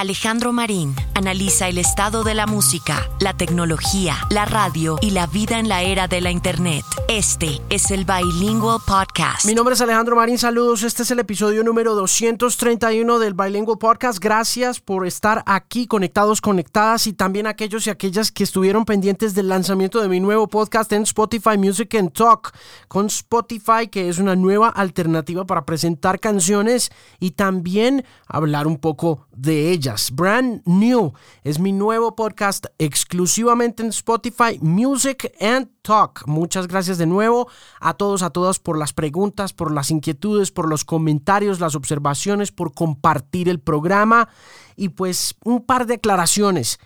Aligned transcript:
Alejandro 0.00 0.54
Marín 0.54 0.94
analiza 1.14 1.68
el 1.68 1.76
estado 1.76 2.24
de 2.24 2.32
la 2.32 2.46
música, 2.46 3.10
la 3.20 3.36
tecnología, 3.36 4.16
la 4.30 4.46
radio 4.46 4.96
y 5.02 5.10
la 5.10 5.26
vida 5.26 5.58
en 5.58 5.68
la 5.68 5.82
era 5.82 6.08
de 6.08 6.22
la 6.22 6.30
Internet. 6.30 6.86
Este 7.06 7.60
es 7.68 7.90
el 7.90 8.06
Bilingual 8.06 8.78
Podcast. 8.86 9.44
Mi 9.44 9.52
nombre 9.52 9.74
es 9.74 9.80
Alejandro 9.82 10.16
Marín, 10.16 10.38
saludos. 10.38 10.84
Este 10.84 11.02
es 11.02 11.10
el 11.10 11.18
episodio 11.18 11.62
número 11.62 11.94
231 11.94 13.18
del 13.18 13.34
Bilingual 13.34 13.76
Podcast. 13.76 14.20
Gracias 14.20 14.80
por 14.80 15.06
estar 15.06 15.42
aquí 15.44 15.86
conectados, 15.86 16.40
conectadas 16.40 17.06
y 17.06 17.12
también 17.12 17.46
aquellos 17.46 17.86
y 17.86 17.90
aquellas 17.90 18.32
que 18.32 18.44
estuvieron 18.44 18.86
pendientes 18.86 19.34
del 19.34 19.48
lanzamiento 19.48 20.00
de 20.00 20.08
mi 20.08 20.18
nuevo 20.18 20.48
podcast 20.48 20.90
en 20.94 21.02
Spotify 21.02 21.58
Music 21.58 21.94
and 21.96 22.12
Talk 22.12 22.54
con 22.88 23.08
Spotify, 23.08 23.88
que 23.90 24.08
es 24.08 24.16
una 24.16 24.34
nueva 24.34 24.70
alternativa 24.70 25.44
para 25.44 25.66
presentar 25.66 26.20
canciones 26.20 26.90
y 27.18 27.32
también 27.32 28.06
hablar 28.26 28.66
un 28.66 28.78
poco 28.78 29.26
de 29.36 29.72
ellas. 29.72 29.89
Brand 30.12 30.62
New 30.66 31.12
es 31.42 31.58
mi 31.58 31.72
nuevo 31.72 32.14
podcast 32.14 32.66
exclusivamente 32.78 33.82
en 33.82 33.88
Spotify 33.88 34.58
Music 34.60 35.34
and 35.40 35.68
Talk. 35.82 36.26
Muchas 36.26 36.68
gracias 36.68 36.96
de 36.98 37.06
nuevo 37.06 37.48
a 37.80 37.94
todos, 37.94 38.22
a 38.22 38.30
todas 38.30 38.60
por 38.60 38.78
las 38.78 38.92
preguntas, 38.92 39.52
por 39.52 39.72
las 39.72 39.90
inquietudes, 39.90 40.52
por 40.52 40.68
los 40.68 40.84
comentarios, 40.84 41.58
las 41.58 41.74
observaciones, 41.74 42.52
por 42.52 42.72
compartir 42.72 43.48
el 43.48 43.58
programa 43.58 44.28
y 44.76 44.90
pues 44.90 45.34
un 45.44 45.64
par 45.64 45.86
de 45.86 45.94
aclaraciones 45.94 46.78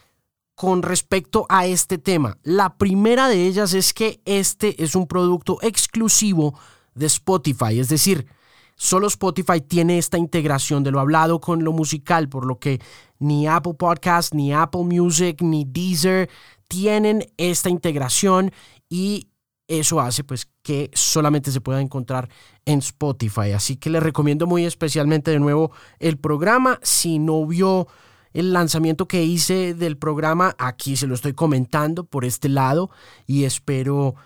con 0.55 0.83
respecto 0.83 1.45
a 1.51 1.67
este 1.67 1.99
tema. 1.99 2.39
La 2.43 2.79
primera 2.79 3.29
de 3.29 3.47
ellas 3.47 3.75
es 3.75 3.93
que 3.93 4.23
este 4.25 4.83
es 4.83 4.95
un 4.95 5.07
producto 5.07 5.59
exclusivo 5.61 6.59
de 6.95 7.07
Spotify, 7.07 7.79
es 7.79 7.89
decir, 7.89 8.27
Solo 8.77 9.07
Spotify 9.07 9.61
tiene 9.61 9.99
esta 9.99 10.19
integración 10.19 10.83
de 10.83 10.91
lo 10.91 11.01
hablado 11.01 11.41
con 11.41 11.65
lo 11.65 11.73
musical, 11.73 12.29
por 12.29 12.45
lo 12.45 12.59
que 12.59 12.81
ni 13.19 13.47
Apple 13.47 13.75
Podcast, 13.75 14.35
ni 14.35 14.53
Apple 14.53 14.85
Music, 14.85 15.41
ni 15.43 15.65
Deezer 15.65 16.29
tienen 16.69 17.25
esta 17.37 17.71
integración 17.71 18.51
y 18.89 19.29
eso 19.69 20.01
hace 20.01 20.25
pues 20.25 20.49
que 20.63 20.91
solamente 20.93 21.51
se 21.51 21.61
pueda 21.61 21.81
encontrar 21.81 22.29
en 22.65 22.81
Spotify. 22.81 23.53
Así 23.53 23.77
que 23.77 23.91
les 23.91 24.03
recomiendo 24.03 24.47
muy 24.47 24.65
especialmente 24.65 25.31
de 25.31 25.39
nuevo 25.39 25.73
el 25.99 26.19
programa. 26.19 26.79
Si 26.83 27.19
no 27.19 27.47
vio 27.47 27.87
el 28.33 28.53
lanzamiento 28.53 29.07
que 29.07 29.23
hice 29.23 29.75
del 29.75 29.97
programa, 29.97 30.55
aquí 30.59 30.97
se 30.97 31.07
lo 31.07 31.15
estoy 31.15 31.33
comentando 31.33 32.05
por 32.05 32.25
este 32.25 32.49
lado 32.49 32.91
y 33.27 33.45
espero 33.45 34.17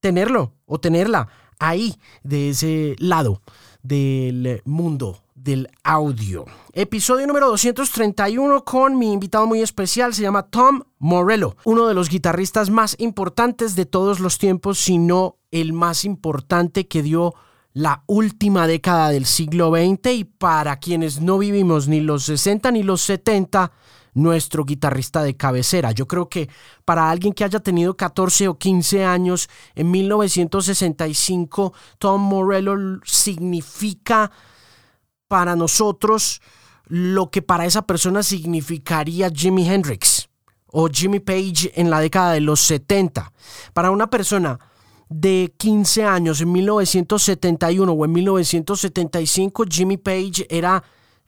tenerlo 0.00 0.52
o 0.66 0.78
tenerla 0.78 1.28
ahí 1.58 1.96
de 2.22 2.50
ese 2.50 2.96
lado 2.98 3.42
del 3.86 4.62
mundo 4.64 5.22
del 5.34 5.68
audio. 5.84 6.44
Episodio 6.72 7.26
número 7.26 7.48
231 7.48 8.64
con 8.64 8.98
mi 8.98 9.12
invitado 9.12 9.46
muy 9.46 9.62
especial, 9.62 10.12
se 10.12 10.22
llama 10.22 10.42
Tom 10.42 10.82
Morello, 10.98 11.56
uno 11.64 11.86
de 11.86 11.94
los 11.94 12.08
guitarristas 12.08 12.68
más 12.68 12.96
importantes 12.98 13.76
de 13.76 13.86
todos 13.86 14.18
los 14.18 14.38
tiempos, 14.38 14.78
si 14.78 14.98
no 14.98 15.36
el 15.52 15.72
más 15.72 16.04
importante 16.04 16.88
que 16.88 17.02
dio 17.02 17.34
la 17.72 18.02
última 18.06 18.66
década 18.66 19.10
del 19.10 19.26
siglo 19.26 19.70
XX 19.70 20.12
y 20.14 20.24
para 20.24 20.78
quienes 20.80 21.20
no 21.20 21.38
vivimos 21.38 21.86
ni 21.86 22.00
los 22.00 22.24
60 22.24 22.72
ni 22.72 22.82
los 22.82 23.02
70, 23.02 23.70
nuestro 24.16 24.64
guitarrista 24.64 25.22
de 25.22 25.36
cabecera. 25.36 25.92
Yo 25.92 26.08
creo 26.08 26.28
que 26.28 26.48
para 26.84 27.10
alguien 27.10 27.34
que 27.34 27.44
haya 27.44 27.60
tenido 27.60 27.96
14 27.96 28.48
o 28.48 28.58
15 28.58 29.04
años 29.04 29.48
en 29.74 29.90
1965, 29.90 31.74
Tom 31.98 32.22
Morello 32.22 32.76
significa 33.04 34.32
para 35.28 35.54
nosotros 35.54 36.40
lo 36.86 37.30
que 37.30 37.42
para 37.42 37.66
esa 37.66 37.82
persona 37.82 38.22
significaría 38.22 39.30
Jimi 39.30 39.68
Hendrix 39.68 40.28
o 40.68 40.88
Jimmy 40.88 41.20
Page 41.20 41.72
en 41.74 41.90
la 41.90 42.00
década 42.00 42.32
de 42.32 42.40
los 42.40 42.60
70. 42.62 43.32
Para 43.74 43.90
una 43.90 44.08
persona 44.08 44.58
de 45.10 45.52
15 45.58 46.04
años 46.04 46.40
en 46.40 46.52
1971 46.52 47.92
o 47.92 48.04
en 48.04 48.12
1975, 48.12 49.64
Jimmy 49.68 49.98
Page 49.98 50.46
era 50.48 50.82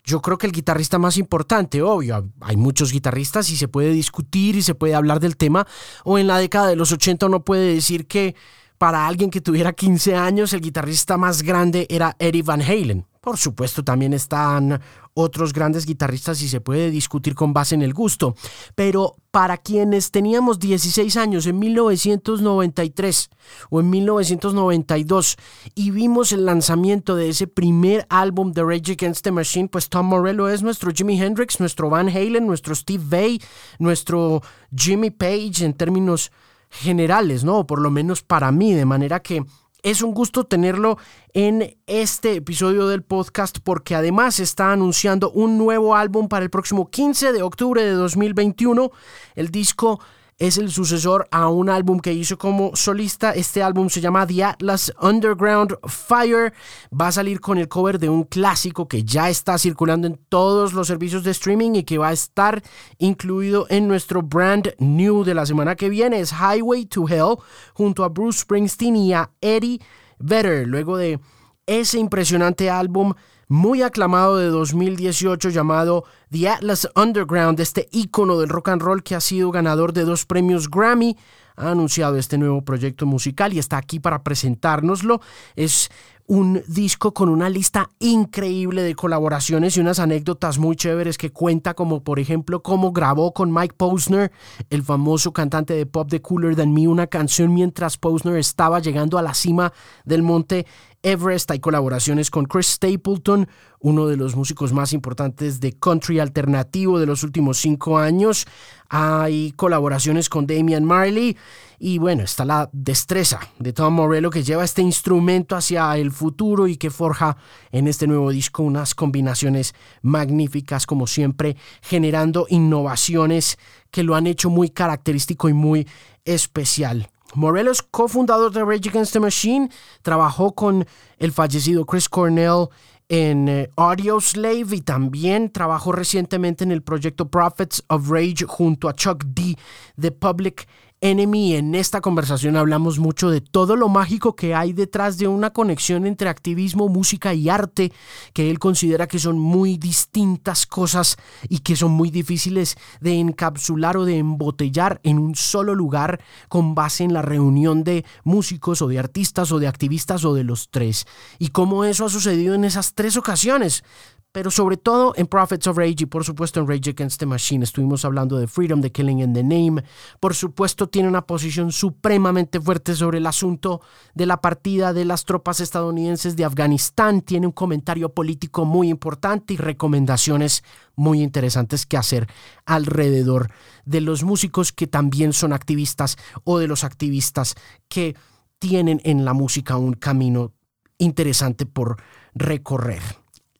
yo 0.09 0.21
creo 0.21 0.39
que 0.39 0.47
el 0.47 0.53
guitarrista 0.53 0.97
más 0.97 1.17
importante, 1.17 1.83
obvio, 1.83 2.27
hay 2.41 2.57
muchos 2.57 2.91
guitarristas 2.91 3.51
y 3.51 3.57
se 3.57 3.67
puede 3.67 3.91
discutir 3.91 4.55
y 4.55 4.63
se 4.63 4.73
puede 4.73 4.95
hablar 4.95 5.19
del 5.19 5.37
tema, 5.37 5.67
o 6.03 6.17
en 6.17 6.25
la 6.25 6.39
década 6.39 6.67
de 6.67 6.75
los 6.75 6.91
80 6.91 7.27
uno 7.27 7.45
puede 7.45 7.75
decir 7.75 8.07
que 8.07 8.35
para 8.79 9.05
alguien 9.05 9.29
que 9.29 9.39
tuviera 9.39 9.73
15 9.73 10.15
años 10.15 10.53
el 10.53 10.61
guitarrista 10.61 11.17
más 11.17 11.43
grande 11.43 11.85
era 11.89 12.15
Eddie 12.17 12.41
Van 12.41 12.61
Halen. 12.61 13.05
Por 13.21 13.37
supuesto, 13.37 13.83
también 13.83 14.13
están 14.13 14.79
otros 15.13 15.51
grandes 15.51 15.85
guitarristas 15.85 16.41
y 16.41 16.47
se 16.47 16.61
puede 16.61 16.89
discutir 16.89 17.35
con 17.35 17.51
base 17.51 17.75
en 17.75 17.81
el 17.81 17.93
gusto. 17.93 18.33
Pero 18.75 19.17
para 19.31 19.57
quienes 19.57 20.11
teníamos 20.11 20.57
16 20.57 21.17
años 21.17 21.45
en 21.45 21.59
1993 21.59 23.29
o 23.69 23.81
en 23.81 23.89
1992 23.89 25.35
y 25.75 25.91
vimos 25.91 26.31
el 26.31 26.45
lanzamiento 26.45 27.17
de 27.17 27.29
ese 27.29 27.47
primer 27.47 28.05
álbum 28.09 28.53
de 28.53 28.63
Rage 28.63 28.93
Against 28.93 29.23
the 29.25 29.31
Machine, 29.31 29.67
pues 29.67 29.89
Tom 29.89 30.05
Morello 30.05 30.47
es 30.47 30.63
nuestro 30.63 30.91
Jimi 30.91 31.21
Hendrix, 31.21 31.59
nuestro 31.59 31.89
Van 31.89 32.07
Halen, 32.07 32.47
nuestro 32.47 32.73
Steve 32.73 33.03
Vai, 33.05 33.41
nuestro 33.79 34.41
Jimmy 34.73 35.11
Page 35.11 35.65
en 35.65 35.73
términos 35.73 36.31
generales, 36.69 37.43
¿no? 37.43 37.65
Por 37.65 37.81
lo 37.81 37.91
menos 37.91 38.21
para 38.21 38.51
mí, 38.51 38.73
de 38.73 38.85
manera 38.85 39.19
que 39.19 39.43
es 39.83 40.01
un 40.01 40.13
gusto 40.13 40.45
tenerlo 40.45 40.97
en 41.33 41.77
este 41.87 42.35
episodio 42.35 42.87
del 42.87 43.03
podcast 43.03 43.59
porque 43.63 43.95
además 43.95 44.39
está 44.39 44.71
anunciando 44.71 45.31
un 45.31 45.57
nuevo 45.57 45.95
álbum 45.95 46.27
para 46.27 46.43
el 46.43 46.49
próximo 46.49 46.89
15 46.89 47.31
de 47.31 47.41
octubre 47.41 47.83
de 47.83 47.91
2021. 47.91 48.91
El 49.35 49.49
disco 49.49 49.99
es 50.39 50.57
el 50.57 50.71
sucesor 50.71 51.27
a 51.31 51.49
un 51.49 51.69
álbum 51.69 51.99
que 51.99 52.13
hizo 52.13 52.37
como 52.37 52.73
solista. 52.73 53.31
Este 53.31 53.61
álbum 53.61 53.89
se 53.89 53.99
llama 53.99 54.25
The 54.25 54.45
Atlas 54.45 54.93
Underground 55.01 55.75
Fire. 55.85 56.53
Va 56.97 57.07
a 57.07 57.11
salir 57.11 57.41
con 57.41 57.57
el 57.57 57.67
cover 57.67 57.99
de 57.99 58.07
un 58.07 58.23
clásico 58.23 58.87
que 58.87 59.03
ya 59.03 59.29
está 59.29 59.57
circulando 59.57 60.07
en 60.07 60.17
todos 60.29 60.71
los 60.71 60.87
servicios 60.87 61.25
de 61.25 61.31
streaming 61.31 61.75
y 61.75 61.83
que 61.83 61.97
va 61.97 62.07
a 62.07 62.13
estar 62.13 62.63
incluido 62.99 63.67
en 63.69 63.89
nuestro 63.89 64.21
brand 64.21 64.73
new 64.79 65.25
de 65.25 65.33
la 65.33 65.45
semana 65.45 65.75
que 65.75 65.89
viene. 65.89 66.21
Es 66.21 66.31
Highway 66.31 66.85
to 66.85 67.07
Hell 67.09 67.35
junto 67.73 68.05
a 68.05 68.09
Bruce 68.09 68.39
Springsteen 68.39 68.95
y 68.95 69.13
a 69.13 69.31
Eddie 69.41 69.81
Vedder. 70.19 70.65
Luego 70.65 70.95
de 70.95 71.19
ese 71.65 71.99
impresionante 71.99 72.69
álbum 72.69 73.13
muy 73.49 73.81
aclamado 73.81 74.37
de 74.37 74.47
2018 74.47 75.49
llamado 75.49 76.05
The 76.31 76.49
Atlas 76.49 76.87
Underground, 76.95 77.59
este 77.59 77.89
ícono 77.91 78.39
del 78.39 78.47
rock 78.47 78.69
and 78.69 78.81
roll 78.81 79.03
que 79.03 79.15
ha 79.15 79.19
sido 79.19 79.51
ganador 79.51 79.91
de 79.91 80.05
dos 80.05 80.25
premios 80.25 80.69
Grammy, 80.69 81.17
ha 81.57 81.71
anunciado 81.71 82.17
este 82.17 82.37
nuevo 82.37 82.61
proyecto 82.61 83.05
musical 83.05 83.51
y 83.51 83.59
está 83.59 83.77
aquí 83.77 83.99
para 83.99 84.23
presentárnoslo. 84.23 85.19
Es 85.55 85.89
un 86.29 86.61
disco 86.67 87.11
con 87.11 87.27
una 87.27 87.49
lista 87.49 87.89
increíble 87.97 88.83
de 88.83 88.93
colaboraciones 88.93 89.75
y 89.75 89.79
unas 89.79 89.97
anécdotas 89.97 90.59
muy 90.59 90.75
chéveres 90.75 91.17
que 91.17 91.31
cuenta 91.31 91.73
como 91.73 92.03
por 92.03 92.19
ejemplo 92.19 92.61
cómo 92.61 92.91
grabó 92.91 93.33
con 93.33 93.51
Mike 93.51 93.73
Posner, 93.75 94.31
el 94.69 94.83
famoso 94.83 95.33
cantante 95.33 95.73
de 95.73 95.87
pop 95.87 96.07
de 96.07 96.21
Cooler 96.21 96.55
Than 96.55 96.71
Me, 96.71 96.87
una 96.87 97.07
canción 97.07 97.51
mientras 97.51 97.97
Posner 97.97 98.37
estaba 98.37 98.79
llegando 98.79 99.17
a 99.17 99.23
la 99.23 99.33
cima 99.33 99.73
del 100.05 100.21
monte 100.21 100.67
Everest. 101.01 101.49
Hay 101.49 101.59
colaboraciones 101.59 102.29
con 102.29 102.45
Chris 102.45 102.67
Stapleton, 102.67 103.47
uno 103.79 104.05
de 104.05 104.17
los 104.17 104.35
músicos 104.35 104.71
más 104.71 104.93
importantes 104.93 105.59
de 105.59 105.73
country 105.73 106.19
alternativo 106.19 106.99
de 106.99 107.07
los 107.07 107.23
últimos 107.23 107.57
cinco 107.57 107.97
años. 107.97 108.45
Hay 108.89 109.51
colaboraciones 109.53 110.29
con 110.29 110.45
Damian 110.45 110.85
Marley. 110.85 111.37
Y 111.81 111.97
bueno, 111.97 112.23
está 112.23 112.43
la 112.43 112.69
destreza 112.73 113.39
de 113.57 113.71
Tom 113.71 113.93
Morello 113.93 114.29
que 114.29 114.43
lleva 114.43 114.65
este 114.65 114.81
instrumento 114.81 115.55
hacia 115.55 115.95
el 115.97 116.11
futuro 116.11 116.67
y 116.67 116.75
que 116.75 116.89
forja 116.89 117.37
en 117.71 117.87
este 117.87 118.05
nuevo 118.05 118.29
disco 118.31 118.63
unas 118.63 118.93
combinaciones 118.93 119.73
magníficas 120.01 120.85
como 120.85 121.07
siempre, 121.07 121.55
generando 121.81 122.47
innovaciones 122.49 123.57
que 123.91 124.03
lo 124.03 124.15
han 124.15 124.27
hecho 124.27 124.49
muy 124.49 124.69
característico 124.69 125.47
y 125.47 125.53
muy 125.53 125.87
especial. 126.25 127.09
Morello 127.33 127.71
es 127.71 127.81
cofundador 127.81 128.51
de 128.51 128.65
Rage 128.65 128.89
Against 128.89 129.13
the 129.13 129.19
Machine, 129.21 129.69
trabajó 130.01 130.53
con 130.53 130.85
el 131.17 131.31
fallecido 131.31 131.85
Chris 131.85 132.09
Cornell 132.09 132.67
en 133.07 133.47
eh, 133.49 133.69
Audio 133.75 134.19
Slave 134.19 134.67
y 134.75 134.81
también 134.81 135.51
trabajó 135.51 135.91
recientemente 135.91 136.63
en 136.63 136.71
el 136.71 136.83
proyecto 136.83 137.29
Prophets 137.29 137.83
of 137.87 138.09
Rage 138.09 138.45
junto 138.47 138.87
a 138.87 138.93
Chuck 138.93 139.23
D. 139.25 139.57
The 139.99 140.11
Public 140.11 140.67
Enemy. 141.01 141.55
En 141.55 141.75
esta 141.75 142.01
conversación 142.01 142.57
hablamos 142.57 142.99
mucho 142.99 143.29
de 143.29 143.41
todo 143.41 143.75
lo 143.75 143.89
mágico 143.89 144.35
que 144.35 144.53
hay 144.53 144.73
detrás 144.73 145.17
de 145.17 145.27
una 145.27 145.51
conexión 145.51 146.05
entre 146.05 146.29
activismo, 146.29 146.89
música 146.89 147.33
y 147.33 147.49
arte, 147.49 147.93
que 148.33 148.49
él 148.51 148.59
considera 148.59 149.07
que 149.07 149.19
son 149.19 149.39
muy 149.39 149.77
distintas 149.77 150.65
cosas 150.65 151.17
y 151.47 151.59
que 151.59 151.75
son 151.75 151.91
muy 151.91 152.11
difíciles 152.11 152.75
de 152.99 153.19
encapsular 153.19 153.97
o 153.97 154.05
de 154.05 154.17
embotellar 154.17 154.99
en 155.03 155.19
un 155.19 155.35
solo 155.35 155.73
lugar 155.75 156.21
con 156.49 156.75
base 156.75 157.03
en 157.03 157.13
la 157.13 157.21
reunión 157.21 157.83
de 157.83 158.05
músicos 158.23 158.81
o 158.81 158.87
de 158.87 158.99
artistas 158.99 159.51
o 159.51 159.59
de 159.59 159.67
activistas 159.67 160.25
o 160.25 160.33
de 160.33 160.43
los 160.43 160.69
tres. 160.69 161.05
Y 161.37 161.49
cómo 161.49 161.85
eso 161.85 162.05
ha 162.05 162.09
sucedido 162.09 162.55
en 162.55 162.65
esas 162.65 162.93
tres 162.93 163.15
ocasiones 163.15 163.83
pero 164.31 164.51
sobre 164.51 164.77
todo 164.77 165.13
en 165.15 165.25
Prophets 165.25 165.67
of 165.67 165.77
Rage 165.77 165.95
y 165.99 166.05
por 166.05 166.23
supuesto 166.23 166.59
en 166.59 166.67
Rage 166.67 166.91
Against 166.91 167.19
the 167.19 167.25
Machine. 167.25 167.63
Estuvimos 167.63 168.05
hablando 168.05 168.37
de 168.37 168.47
Freedom, 168.47 168.79
de 168.79 168.91
Killing 168.91 169.19
in 169.19 169.33
the 169.33 169.43
Name. 169.43 169.83
Por 170.19 170.35
supuesto 170.35 170.87
tiene 170.87 171.07
una 171.07 171.25
posición 171.25 171.71
supremamente 171.71 172.61
fuerte 172.61 172.95
sobre 172.95 173.17
el 173.17 173.25
asunto 173.25 173.81
de 174.13 174.27
la 174.27 174.39
partida 174.39 174.93
de 174.93 175.05
las 175.05 175.25
tropas 175.25 175.59
estadounidenses 175.61 176.35
de 176.35 176.45
Afganistán. 176.45 177.21
Tiene 177.21 177.47
un 177.47 177.53
comentario 177.53 178.13
político 178.13 178.65
muy 178.65 178.89
importante 178.89 179.55
y 179.55 179.57
recomendaciones 179.57 180.63
muy 180.95 181.23
interesantes 181.23 181.87
que 181.87 181.97
hacer 181.97 182.27
alrededor 182.65 183.51
de 183.85 184.01
los 184.01 184.23
músicos 184.23 184.71
que 184.71 184.85
también 184.85 185.33
son 185.33 185.53
activistas 185.53 186.17
o 186.43 186.59
de 186.59 186.67
los 186.67 186.83
activistas 186.83 187.55
que 187.87 188.15
tienen 188.59 189.01
en 189.05 189.25
la 189.25 189.33
música 189.33 189.77
un 189.77 189.93
camino 189.93 190.53
interesante 190.99 191.65
por 191.65 191.97
recorrer. 192.35 193.01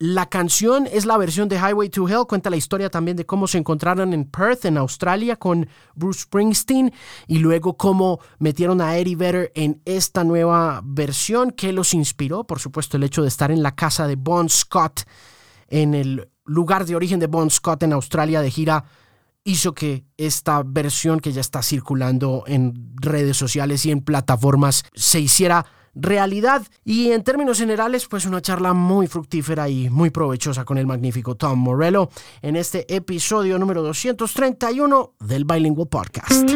La 0.02 0.30
canción 0.30 0.88
es 0.90 1.06
la 1.06 1.18
versión 1.18 1.50
de 1.50 1.58
Highway 1.58 1.90
to 1.90 2.08
Hell, 2.08 2.26
cuenta 2.26 2.50
la 2.50 2.56
historia 2.56 2.90
también 2.90 3.18
de 3.18 3.26
cómo 3.26 3.48
se 3.48 3.58
encontraron 3.58 4.14
en 4.14 4.24
Perth, 4.24 4.64
en 4.64 4.78
Australia, 4.78 5.36
con 5.36 5.68
Bruce 5.94 6.22
Springsteen 6.22 6.94
y 7.28 7.40
luego 7.40 7.76
cómo 7.76 8.22
metieron 8.38 8.80
a 8.80 8.98
Eddie 8.98 9.18
Vedder 9.18 9.52
en 9.56 9.82
esta 9.84 10.24
nueva 10.24 10.80
versión 10.86 11.52
que 11.52 11.74
los 11.74 11.94
inspiró, 11.94 12.46
por 12.46 12.60
supuesto, 12.60 12.96
el 12.96 13.04
hecho 13.04 13.24
de 13.24 13.28
estar 13.28 13.52
en 13.52 13.62
la 13.62 13.76
casa 13.76 14.08
de 14.08 14.16
Bon 14.16 14.48
Scott, 14.48 15.02
en 15.68 15.94
el 15.94 16.30
lugar 16.46 16.86
de 16.86 16.96
origen 16.96 17.20
de 17.20 17.28
Bon 17.28 17.50
Scott 17.50 17.84
en 17.84 17.92
Australia 17.92 18.40
de 18.40 18.52
gira, 18.52 18.86
hizo 19.44 19.74
que 19.74 20.06
esta 20.16 20.64
versión 20.66 21.20
que 21.20 21.34
ya 21.34 21.42
está 21.42 21.62
circulando 21.62 22.46
en 22.48 22.94
redes 23.02 23.36
sociales 23.36 23.86
y 23.86 23.92
en 23.92 24.00
plataformas 24.00 24.86
se 24.94 25.20
hiciera 25.20 25.66
realidad 25.96 26.64
y 26.84 27.12
en 27.12 27.24
términos 27.24 27.60
generales 27.60 28.08
pues 28.08 28.26
una 28.26 28.42
charla 28.42 28.74
muy 28.74 29.08
fructífera 29.08 29.70
y 29.70 29.90
muy 29.90 30.10
provechosa 30.10 30.66
con 30.66 30.78
el 30.78 30.86
magnífico 30.86 31.36
Tom 31.36 31.60
Morello 31.60 32.10
en 32.42 32.56
este 32.56 32.86
episodio 32.94 33.58
número 33.60 33.82
231 33.84 35.14
del 35.20 35.46
Bilingual 35.46 35.88
Podcast. 35.88 36.50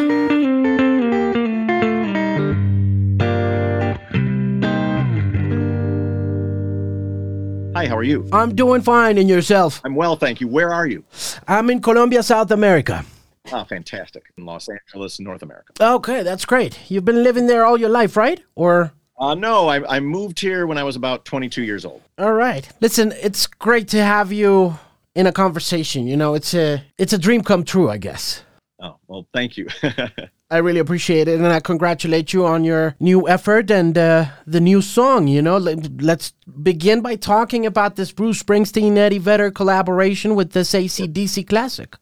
Hi, 7.76 7.86
how 7.86 7.96
are 7.98 8.04
you? 8.04 8.24
I'm 8.32 8.54
doing 8.54 8.82
fine 8.82 9.18
and 9.18 9.28
yourself? 9.28 9.80
I'm 9.84 9.96
well, 9.96 10.16
thank 10.16 10.40
you. 10.40 10.46
Where 10.46 10.72
are 10.72 10.86
you? 10.86 11.02
I'm 11.48 11.68
in 11.70 11.80
Colombia, 11.80 12.22
South 12.22 12.52
America. 12.52 13.04
Oh, 13.52 13.64
fantastic. 13.64 14.22
In 14.38 14.46
Los 14.46 14.68
Angeles, 14.68 15.18
North 15.18 15.42
America. 15.42 15.72
Okay, 15.80 16.22
that's 16.22 16.44
great. 16.44 16.78
You've 16.88 17.04
been 17.04 17.22
living 17.24 17.48
there 17.48 17.66
all 17.66 17.76
your 17.78 17.90
life, 17.90 18.16
right? 18.16 18.40
Or 18.54 18.92
uh, 19.18 19.34
no, 19.34 19.68
I, 19.68 19.96
I 19.96 20.00
moved 20.00 20.40
here 20.40 20.66
when 20.66 20.78
I 20.78 20.82
was 20.82 20.96
about 20.96 21.24
22 21.24 21.62
years 21.62 21.84
old. 21.84 22.02
All 22.18 22.32
right. 22.32 22.68
Listen, 22.80 23.12
it's 23.20 23.46
great 23.46 23.88
to 23.88 24.02
have 24.02 24.32
you 24.32 24.78
in 25.14 25.26
a 25.26 25.32
conversation. 25.32 26.06
You 26.06 26.16
know, 26.16 26.34
it's 26.34 26.54
a 26.54 26.82
it's 26.98 27.12
a 27.12 27.18
dream 27.18 27.42
come 27.42 27.64
true, 27.64 27.88
I 27.88 27.98
guess. 27.98 28.42
Oh, 28.80 28.96
well, 29.06 29.26
thank 29.32 29.56
you. 29.56 29.68
I 30.50 30.58
really 30.58 30.80
appreciate 30.80 31.26
it, 31.26 31.40
and 31.40 31.46
I 31.46 31.60
congratulate 31.60 32.32
you 32.32 32.44
on 32.44 32.64
your 32.64 32.94
new 33.00 33.26
effort 33.28 33.70
and 33.70 33.96
uh, 33.96 34.26
the 34.46 34.60
new 34.60 34.82
song. 34.82 35.26
You 35.26 35.42
know, 35.42 35.56
let's 35.56 36.32
begin 36.62 37.00
by 37.00 37.16
talking 37.16 37.64
about 37.66 37.96
this 37.96 38.12
Bruce 38.12 38.42
Springsteen 38.42 38.96
Eddie 38.96 39.18
Vedder 39.18 39.50
collaboration 39.50 40.34
with 40.34 40.52
this 40.52 40.72
ACDC 40.72 41.48
classic. 41.48 41.96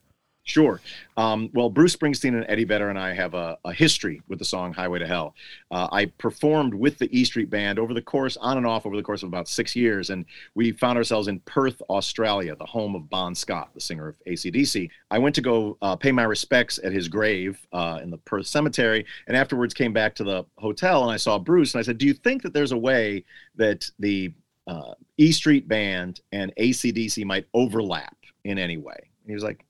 Sure. 0.45 0.81
Um, 1.17 1.51
well, 1.55 1.71
Bruce 1.71 1.95
Springsteen 1.95 2.35
and 2.35 2.45
Eddie 2.49 2.65
Vedder 2.65 2.91
and 2.91 2.99
I 2.99 3.15
have 3.15 3.35
a, 3.35 3.57
a 3.65 3.73
history 3.73 4.23
with 4.27 4.41
the 4.41 4.45
song 4.45 4.73
Highway 4.73 4.99
to 4.99 5.07
Hell. 5.07 5.37
Uh, 5.71 5.87
I 5.93 6.07
performed 6.07 6.75
with 6.75 6.99
the 6.99 7.09
E 7.17 7.25
Street 7.25 7.49
Band 7.49 7.79
over 7.79 7.95
the 7.95 8.03
course, 8.03 8.37
on 8.39 8.57
and 8.57 8.67
off, 8.67 8.85
over 8.85 8.97
the 8.97 9.05
course 9.05 9.23
of 9.23 9.29
about 9.29 9.47
six 9.47 9.77
years, 9.77 10.11
and 10.11 10.25
we 10.57 10.73
found 10.73 10.99
ourselves 10.99 11.29
in 11.29 11.39
Perth, 11.41 11.81
Australia, 11.89 12.57
the 12.57 12.67
home 12.67 12.97
of 12.97 13.09
Bon 13.09 13.37
Scott, 13.37 13.71
the 13.73 13.81
singer 13.81 14.09
of 14.09 14.17
ACDC. 14.27 14.91
I 15.13 15.19
went 15.19 15.37
to 15.37 15.43
go 15.43 15.79
uh, 15.81 15.95
pay 15.95 16.11
my 16.11 16.25
respects 16.25 16.81
at 16.83 16.93
his 16.93 17.07
grave 17.07 17.65
uh, 17.73 18.01
in 18.03 18.11
the 18.11 18.19
Perth 18.19 18.49
Cemetery, 18.49 19.07
and 19.29 19.37
afterwards 19.37 19.75
came 19.75 19.93
back 19.93 20.13
to 20.17 20.25
the 20.25 20.45
hotel 20.59 21.05
and 21.05 21.13
I 21.13 21.19
saw 21.19 21.39
Bruce, 21.39 21.75
and 21.75 21.79
I 21.79 21.83
said, 21.83 21.99
Do 21.99 22.07
you 22.07 22.15
think 22.15 22.43
that 22.43 22.53
there's 22.53 22.73
a 22.73 22.79
way 22.79 23.25
that 23.55 23.89
the 24.01 24.33
uh, 24.67 24.95
E 25.19 25.31
Street 25.31 25.69
Band 25.69 26.21
and 26.33 26.53
ACDC 26.57 27.25
might 27.25 27.47
overlap 27.55 28.17
in 28.45 28.59
any 28.59 28.77
way? 28.77 28.99
And 28.99 29.29
he 29.29 29.35
was 29.35 29.45
like, 29.45 29.65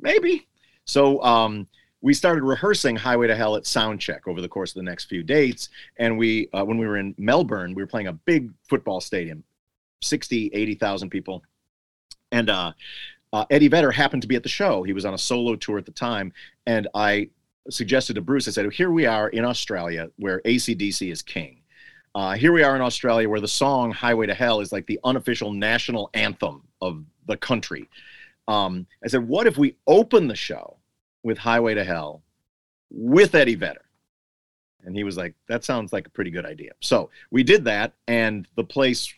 maybe. 0.00 0.46
So 0.84 1.22
um, 1.22 1.66
we 2.02 2.14
started 2.14 2.42
rehearsing 2.42 2.96
Highway 2.96 3.26
to 3.26 3.36
Hell 3.36 3.56
at 3.56 3.64
Soundcheck 3.64 4.20
over 4.26 4.40
the 4.40 4.48
course 4.48 4.70
of 4.70 4.76
the 4.76 4.82
next 4.82 5.04
few 5.06 5.22
dates. 5.22 5.68
And 5.98 6.16
we, 6.16 6.48
uh, 6.52 6.64
when 6.64 6.78
we 6.78 6.86
were 6.86 6.96
in 6.96 7.14
Melbourne, 7.18 7.74
we 7.74 7.82
were 7.82 7.86
playing 7.86 8.06
a 8.06 8.12
big 8.12 8.50
football 8.68 9.00
stadium, 9.00 9.44
60, 10.02 10.50
80,000 10.52 11.10
people. 11.10 11.42
And 12.32 12.48
uh, 12.48 12.72
uh, 13.32 13.44
Eddie 13.50 13.68
Vedder 13.68 13.90
happened 13.90 14.22
to 14.22 14.28
be 14.28 14.36
at 14.36 14.42
the 14.42 14.48
show. 14.48 14.82
He 14.82 14.92
was 14.92 15.04
on 15.04 15.14
a 15.14 15.18
solo 15.18 15.56
tour 15.56 15.78
at 15.78 15.86
the 15.86 15.92
time. 15.92 16.32
And 16.66 16.88
I 16.94 17.28
suggested 17.68 18.14
to 18.14 18.22
Bruce, 18.22 18.48
I 18.48 18.52
said, 18.52 18.72
here 18.72 18.90
we 18.90 19.06
are 19.06 19.28
in 19.28 19.44
Australia 19.44 20.10
where 20.16 20.40
ACDC 20.40 21.12
is 21.12 21.22
king. 21.22 21.58
Uh, 22.14 22.32
here 22.32 22.52
we 22.52 22.64
are 22.64 22.74
in 22.74 22.82
Australia 22.82 23.28
where 23.28 23.40
the 23.40 23.46
song 23.46 23.92
Highway 23.92 24.26
to 24.26 24.34
Hell 24.34 24.60
is 24.60 24.72
like 24.72 24.86
the 24.86 24.98
unofficial 25.04 25.52
national 25.52 26.10
anthem 26.14 26.62
of 26.80 27.04
the 27.26 27.36
country 27.36 27.88
um, 28.50 28.86
I 29.04 29.08
said, 29.08 29.28
what 29.28 29.46
if 29.46 29.56
we 29.56 29.76
open 29.86 30.26
the 30.26 30.34
show 30.34 30.76
with 31.22 31.38
Highway 31.38 31.74
to 31.74 31.84
Hell 31.84 32.22
with 32.90 33.34
Eddie 33.34 33.54
Vedder? 33.54 33.84
And 34.84 34.96
he 34.96 35.04
was 35.04 35.16
like, 35.16 35.34
that 35.46 35.62
sounds 35.62 35.92
like 35.92 36.08
a 36.08 36.10
pretty 36.10 36.32
good 36.32 36.44
idea. 36.44 36.72
So 36.80 37.10
we 37.30 37.44
did 37.44 37.64
that, 37.66 37.92
and 38.08 38.48
the 38.56 38.64
place 38.64 39.14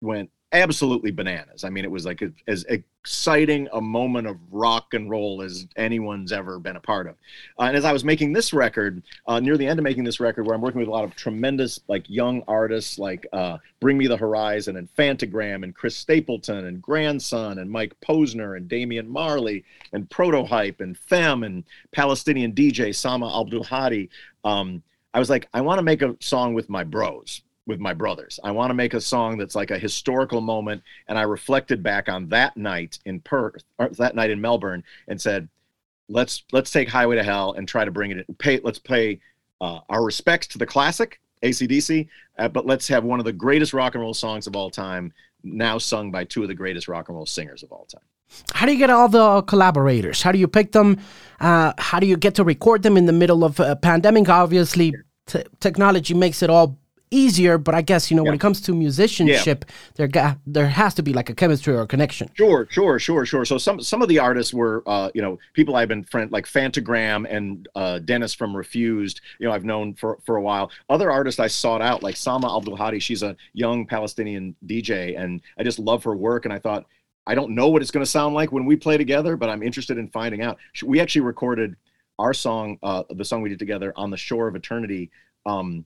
went 0.00 0.30
absolutely 0.52 1.10
bananas. 1.10 1.64
I 1.64 1.70
mean, 1.70 1.84
it 1.84 1.90
was 1.90 2.04
like 2.06 2.22
a, 2.22 2.30
as 2.46 2.64
exciting 2.64 3.68
a 3.72 3.80
moment 3.80 4.26
of 4.26 4.36
rock 4.50 4.94
and 4.94 5.10
roll 5.10 5.42
as 5.42 5.66
anyone's 5.76 6.32
ever 6.32 6.58
been 6.58 6.76
a 6.76 6.80
part 6.80 7.08
of. 7.08 7.16
Uh, 7.58 7.64
and 7.64 7.76
as 7.76 7.84
I 7.84 7.92
was 7.92 8.04
making 8.04 8.32
this 8.32 8.52
record, 8.52 9.02
uh, 9.26 9.40
near 9.40 9.56
the 9.56 9.66
end 9.66 9.80
of 9.80 9.84
making 9.84 10.04
this 10.04 10.20
record, 10.20 10.46
where 10.46 10.54
I'm 10.54 10.60
working 10.60 10.78
with 10.78 10.88
a 10.88 10.92
lot 10.92 11.04
of 11.04 11.16
tremendous, 11.16 11.80
like 11.88 12.08
young 12.08 12.42
artists, 12.46 12.98
like 12.98 13.26
uh, 13.32 13.58
Bring 13.80 13.98
Me 13.98 14.06
the 14.06 14.16
Horizon 14.16 14.76
and 14.76 14.88
Phantogram 14.96 15.64
and 15.64 15.74
Chris 15.74 15.96
Stapleton 15.96 16.66
and 16.66 16.80
Grandson 16.80 17.58
and 17.58 17.70
Mike 17.70 17.94
Posner 18.00 18.56
and 18.56 18.68
Damian 18.68 19.08
Marley 19.08 19.64
and 19.92 20.08
Protohype 20.08 20.80
and 20.80 20.96
Phem 20.96 21.42
and 21.42 21.64
Palestinian 21.92 22.52
DJ 22.52 22.94
Sama 22.94 23.40
Abdul 23.40 23.64
Hadi. 23.64 24.10
Um, 24.44 24.82
I 25.12 25.18
was 25.18 25.30
like, 25.30 25.48
I 25.54 25.60
want 25.60 25.78
to 25.78 25.82
make 25.82 26.02
a 26.02 26.14
song 26.20 26.54
with 26.54 26.68
my 26.68 26.84
bros 26.84 27.42
with 27.66 27.80
my 27.80 27.92
brothers. 27.92 28.38
I 28.44 28.52
want 28.52 28.70
to 28.70 28.74
make 28.74 28.94
a 28.94 29.00
song 29.00 29.38
that's 29.38 29.54
like 29.54 29.70
a 29.70 29.78
historical 29.78 30.40
moment. 30.40 30.82
And 31.08 31.18
I 31.18 31.22
reflected 31.22 31.82
back 31.82 32.08
on 32.08 32.28
that 32.28 32.56
night 32.56 32.98
in 33.04 33.20
Perth, 33.20 33.64
or 33.78 33.88
that 33.88 34.14
night 34.14 34.30
in 34.30 34.40
Melbourne, 34.40 34.84
and 35.08 35.20
said, 35.20 35.48
let's 36.08 36.44
let's 36.52 36.70
take 36.70 36.88
Highway 36.88 37.16
to 37.16 37.22
Hell 37.22 37.54
and 37.54 37.66
try 37.66 37.84
to 37.84 37.90
bring 37.90 38.12
it. 38.12 38.18
In, 38.18 38.34
pay 38.36 38.60
let's 38.62 38.78
pay 38.78 39.20
uh, 39.60 39.80
our 39.88 40.04
respects 40.04 40.46
to 40.48 40.58
the 40.58 40.66
classic 40.66 41.20
ACDC, 41.42 42.08
uh, 42.38 42.48
but 42.48 42.66
let's 42.66 42.88
have 42.88 43.04
one 43.04 43.18
of 43.18 43.24
the 43.24 43.32
greatest 43.32 43.72
rock 43.72 43.94
and 43.94 44.02
roll 44.02 44.14
songs 44.14 44.46
of 44.46 44.56
all 44.56 44.70
time 44.70 45.12
now 45.42 45.78
sung 45.78 46.10
by 46.10 46.24
two 46.24 46.42
of 46.42 46.48
the 46.48 46.54
greatest 46.54 46.88
rock 46.88 47.08
and 47.08 47.16
roll 47.16 47.26
singers 47.26 47.62
of 47.62 47.72
all 47.72 47.86
time. 47.86 48.02
How 48.52 48.66
do 48.66 48.72
you 48.72 48.78
get 48.78 48.90
all 48.90 49.08
the 49.08 49.42
collaborators? 49.42 50.22
How 50.22 50.32
do 50.32 50.38
you 50.38 50.48
pick 50.48 50.72
them? 50.72 50.98
Uh, 51.38 51.72
how 51.78 52.00
do 52.00 52.06
you 52.06 52.16
get 52.16 52.34
to 52.36 52.44
record 52.44 52.82
them 52.82 52.96
in 52.96 53.06
the 53.06 53.12
middle 53.12 53.44
of 53.44 53.60
a 53.60 53.76
pandemic? 53.76 54.28
Obviously, 54.28 54.94
t- 55.26 55.44
technology 55.60 56.14
makes 56.14 56.42
it 56.42 56.50
all 56.50 56.76
easier 57.16 57.56
but 57.56 57.74
i 57.74 57.80
guess 57.80 58.10
you 58.10 58.16
know 58.16 58.22
yeah. 58.22 58.28
when 58.28 58.34
it 58.34 58.40
comes 58.40 58.60
to 58.60 58.74
musicianship 58.74 59.64
yeah. 59.66 59.74
there 59.94 60.06
ga- 60.06 60.36
there 60.46 60.68
has 60.68 60.92
to 60.94 61.02
be 61.02 61.12
like 61.12 61.30
a 61.30 61.34
chemistry 61.34 61.74
or 61.74 61.80
a 61.80 61.86
connection 61.86 62.28
sure 62.34 62.66
sure 62.70 62.98
sure 62.98 63.24
sure 63.24 63.44
so 63.44 63.56
some 63.56 63.80
some 63.80 64.02
of 64.02 64.08
the 64.08 64.18
artists 64.18 64.52
were 64.52 64.82
uh, 64.86 65.10
you 65.14 65.22
know 65.22 65.38
people 65.54 65.76
i've 65.76 65.88
been 65.88 66.04
friend 66.04 66.30
like 66.30 66.46
phantogram 66.46 67.26
and 67.28 67.68
uh, 67.74 67.98
dennis 68.00 68.34
from 68.34 68.54
refused 68.54 69.22
you 69.38 69.46
know 69.46 69.52
i've 69.52 69.64
known 69.64 69.94
for 69.94 70.18
for 70.24 70.36
a 70.36 70.42
while 70.42 70.70
other 70.90 71.10
artists 71.10 71.40
i 71.40 71.46
sought 71.46 71.80
out 71.80 72.02
like 72.02 72.16
sama 72.16 72.54
abdul 72.54 72.76
hadi 72.76 72.98
she's 72.98 73.22
a 73.22 73.34
young 73.54 73.86
palestinian 73.86 74.54
dj 74.66 75.18
and 75.18 75.40
i 75.58 75.62
just 75.62 75.78
love 75.78 76.04
her 76.04 76.14
work 76.14 76.44
and 76.44 76.52
i 76.52 76.58
thought 76.58 76.84
i 77.26 77.34
don't 77.34 77.50
know 77.50 77.68
what 77.68 77.80
it's 77.80 77.90
going 77.90 78.04
to 78.04 78.10
sound 78.10 78.34
like 78.34 78.52
when 78.52 78.66
we 78.66 78.76
play 78.76 78.98
together 78.98 79.36
but 79.36 79.48
i'm 79.48 79.62
interested 79.62 79.96
in 79.96 80.08
finding 80.08 80.42
out 80.42 80.58
we 80.84 81.00
actually 81.00 81.22
recorded 81.22 81.74
our 82.18 82.34
song 82.34 82.78
uh, 82.82 83.02
the 83.10 83.24
song 83.24 83.42
we 83.42 83.48
did 83.48 83.58
together 83.58 83.92
on 83.96 84.10
the 84.10 84.16
shore 84.16 84.48
of 84.48 84.54
eternity 84.54 85.10
um, 85.46 85.84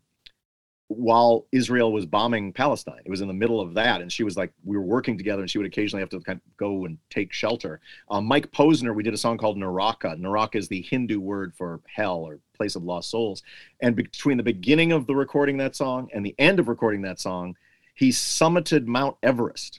while 0.93 1.47
Israel 1.53 1.93
was 1.93 2.05
bombing 2.05 2.53
Palestine. 2.53 3.01
It 3.05 3.11
was 3.11 3.21
in 3.21 3.29
the 3.29 3.35
middle 3.35 3.61
of 3.61 3.75
that, 3.75 4.01
and 4.01 4.13
she 4.13 4.25
was 4.25 4.37
like, 4.37 4.53
we 4.65 4.77
were 4.77 4.83
working 4.83 5.17
together, 5.17 5.41
and 5.41 5.49
she 5.49 5.57
would 5.57 5.67
occasionally 5.69 6.03
have 6.03 6.11
to 6.11 6.19
kind 6.19 6.41
of 6.45 6.57
go 6.57 6.85
and 6.85 6.99
take 7.11 7.33
shelter. 7.33 7.81
Um, 8.11 8.25
Mike 8.27 8.51
Posner, 8.51 8.93
we 8.93 9.05
did 9.05 9.15
a 9.15 9.17
song 9.17 9.39
called 9.39 9.57
Naraka. 9.57 10.17
Naraka 10.19 10.59
is 10.59 10.67
the 10.67 10.83
Hindu 10.83 11.21
word 11.21 11.55
for 11.55 11.81
hell 11.87 12.17
or 12.17 12.41
place 12.57 12.75
of 12.75 12.83
lost 12.83 13.09
souls. 13.09 13.45
And 13.81 13.95
between 13.95 14.37
the 14.37 14.43
beginning 14.43 14.91
of 14.91 15.07
the 15.07 15.15
recording 15.15 15.59
that 15.59 15.77
song 15.77 16.09
and 16.13 16.27
the 16.27 16.35
end 16.41 16.59
of 16.59 16.67
recording 16.67 17.03
that 17.03 17.21
song, 17.21 17.55
he 17.95 18.09
summited 18.09 18.87
Mount 18.87 19.17
Everest. 19.23 19.79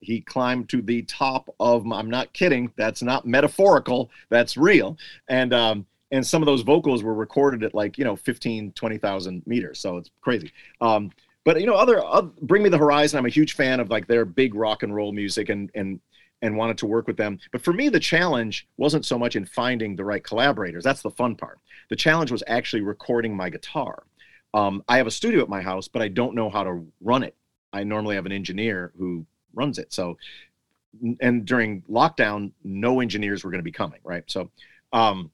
He 0.00 0.20
climbed 0.20 0.68
to 0.70 0.82
the 0.82 1.02
top 1.02 1.48
of, 1.60 1.86
I'm 1.92 2.10
not 2.10 2.32
kidding, 2.32 2.72
that's 2.76 3.02
not 3.02 3.24
metaphorical, 3.24 4.10
that's 4.30 4.56
real. 4.56 4.98
And 5.28 5.54
um, 5.54 5.86
and 6.10 6.26
some 6.26 6.42
of 6.42 6.46
those 6.46 6.62
vocals 6.62 7.02
were 7.02 7.14
recorded 7.14 7.62
at 7.62 7.74
like 7.74 7.98
you 7.98 8.04
know 8.04 8.16
15 8.16 8.72
20,000 8.72 9.42
meters 9.46 9.78
so 9.78 9.96
it's 9.96 10.10
crazy 10.20 10.52
um, 10.80 11.10
but 11.44 11.60
you 11.60 11.66
know, 11.66 11.74
other, 11.74 12.04
uh, 12.04 12.22
Bring 12.42 12.62
Me 12.62 12.68
the 12.68 12.78
Horizon. 12.78 13.18
I'm 13.18 13.26
a 13.26 13.30
huge 13.30 13.54
fan 13.54 13.80
of 13.80 13.90
like 13.90 14.06
their 14.06 14.24
big 14.24 14.54
rock 14.54 14.82
and 14.82 14.94
roll 14.94 15.12
music, 15.12 15.48
and 15.48 15.70
and 15.74 16.00
and 16.42 16.56
wanted 16.56 16.78
to 16.78 16.86
work 16.86 17.06
with 17.06 17.16
them. 17.16 17.38
But 17.52 17.62
for 17.62 17.72
me, 17.72 17.88
the 17.88 18.00
challenge 18.00 18.66
wasn't 18.76 19.04
so 19.04 19.18
much 19.18 19.36
in 19.36 19.44
finding 19.44 19.96
the 19.96 20.04
right 20.04 20.22
collaborators. 20.22 20.84
That's 20.84 21.02
the 21.02 21.10
fun 21.10 21.36
part. 21.36 21.58
The 21.88 21.96
challenge 21.96 22.30
was 22.30 22.42
actually 22.46 22.82
recording 22.82 23.36
my 23.36 23.50
guitar. 23.50 24.04
Um, 24.52 24.82
I 24.88 24.96
have 24.96 25.06
a 25.06 25.10
studio 25.10 25.42
at 25.42 25.48
my 25.48 25.60
house, 25.60 25.88
but 25.88 26.02
I 26.02 26.08
don't 26.08 26.34
know 26.34 26.50
how 26.50 26.64
to 26.64 26.86
run 27.00 27.22
it. 27.22 27.36
I 27.72 27.84
normally 27.84 28.16
have 28.16 28.26
an 28.26 28.32
engineer 28.32 28.92
who 28.98 29.26
runs 29.54 29.78
it. 29.78 29.92
So, 29.92 30.18
and 31.20 31.44
during 31.44 31.82
lockdown, 31.82 32.52
no 32.64 33.00
engineers 33.00 33.44
were 33.44 33.50
going 33.50 33.60
to 33.60 33.64
be 33.64 33.72
coming, 33.72 34.00
right? 34.02 34.24
So, 34.26 34.50
um, 34.92 35.30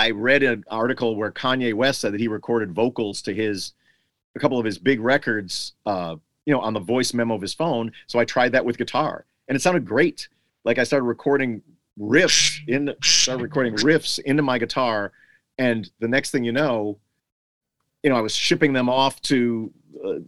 I 0.00 0.12
read 0.12 0.42
an 0.42 0.64
article 0.70 1.14
where 1.14 1.30
Kanye 1.30 1.74
West 1.74 2.00
said 2.00 2.14
that 2.14 2.20
he 2.20 2.28
recorded 2.28 2.72
vocals 2.72 3.20
to 3.22 3.34
his 3.34 3.74
a 4.34 4.38
couple 4.38 4.58
of 4.58 4.64
his 4.64 4.78
big 4.78 4.98
records, 4.98 5.74
uh, 5.84 6.16
you 6.46 6.54
know, 6.54 6.60
on 6.60 6.72
the 6.72 6.80
voice 6.80 7.12
memo 7.12 7.34
of 7.34 7.42
his 7.42 7.52
phone. 7.52 7.92
So 8.06 8.18
I 8.18 8.24
tried 8.24 8.52
that 8.52 8.64
with 8.64 8.78
guitar, 8.78 9.26
and 9.46 9.56
it 9.56 9.60
sounded 9.60 9.84
great. 9.84 10.28
Like 10.64 10.78
I 10.78 10.84
started 10.84 11.04
recording 11.04 11.60
riffs 11.98 12.66
in 12.66 12.94
started 13.02 13.42
recording 13.42 13.74
riffs 13.74 14.18
into 14.20 14.42
my 14.42 14.58
guitar, 14.58 15.12
and 15.58 15.90
the 15.98 16.08
next 16.08 16.30
thing 16.30 16.44
you 16.44 16.52
know, 16.52 16.98
you 18.02 18.08
know, 18.08 18.16
I 18.16 18.22
was 18.22 18.34
shipping 18.34 18.72
them 18.72 18.88
off 18.88 19.20
to 19.22 19.70
uh, 20.02 20.18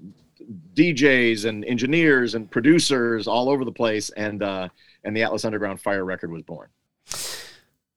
DJs 0.75 1.47
and 1.47 1.65
engineers 1.65 2.35
and 2.35 2.51
producers 2.51 3.27
all 3.27 3.49
over 3.49 3.65
the 3.65 3.73
place, 3.73 4.11
and 4.11 4.43
uh, 4.43 4.69
and 5.05 5.17
the 5.17 5.23
Atlas 5.23 5.47
Underground 5.47 5.81
Fire 5.81 6.05
record 6.05 6.31
was 6.31 6.43
born. 6.43 6.69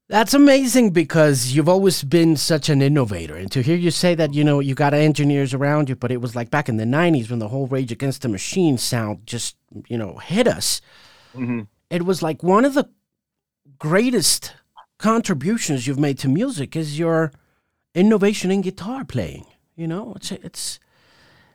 That's 0.08 0.36
amazing 0.36 0.92
because 0.92 1.54
you've 1.54 1.70
always 1.70 2.04
been 2.04 2.38
such 2.38 2.70
an 2.70 2.82
innovator. 2.82 3.36
And 3.36 3.52
to 3.52 3.64
hear 3.64 3.76
you 3.76 3.90
say 3.90 4.14
that, 4.14 4.36
you 4.36 4.44
know, 4.44 4.60
you 4.60 4.76
got 4.76 4.94
engineers 4.94 5.54
around 5.54 5.90
you, 5.90 5.96
but 5.96 6.12
it 6.12 6.22
was 6.22 6.36
like 6.36 6.52
back 6.52 6.70
in 6.70 6.78
the 6.78 6.84
90s 6.84 7.32
when 7.32 7.40
the 7.40 7.48
whole 7.48 7.66
Rage 7.66 7.92
Against 7.92 8.22
the 8.22 8.30
Machine 8.30 8.78
sound 8.78 9.26
just, 9.26 9.56
you 9.88 9.98
know, 9.98 10.18
hit 10.18 10.48
us. 10.48 10.80
Mm-hmm. 11.34 11.62
It 11.90 12.06
was 12.06 12.22
like 12.22 12.44
one 12.44 12.66
of 12.66 12.76
the 12.76 12.88
greatest 13.80 14.54
contributions 15.00 15.88
you've 15.88 16.00
made 16.00 16.20
to 16.20 16.30
music 16.30 16.76
is 16.76 17.00
your 17.00 17.32
innovation 17.96 18.52
in 18.52 18.62
guitar 18.62 19.06
playing. 19.06 19.48
You 19.76 19.88
know, 19.88 20.14
it's, 20.18 20.32
it's, 20.32 20.80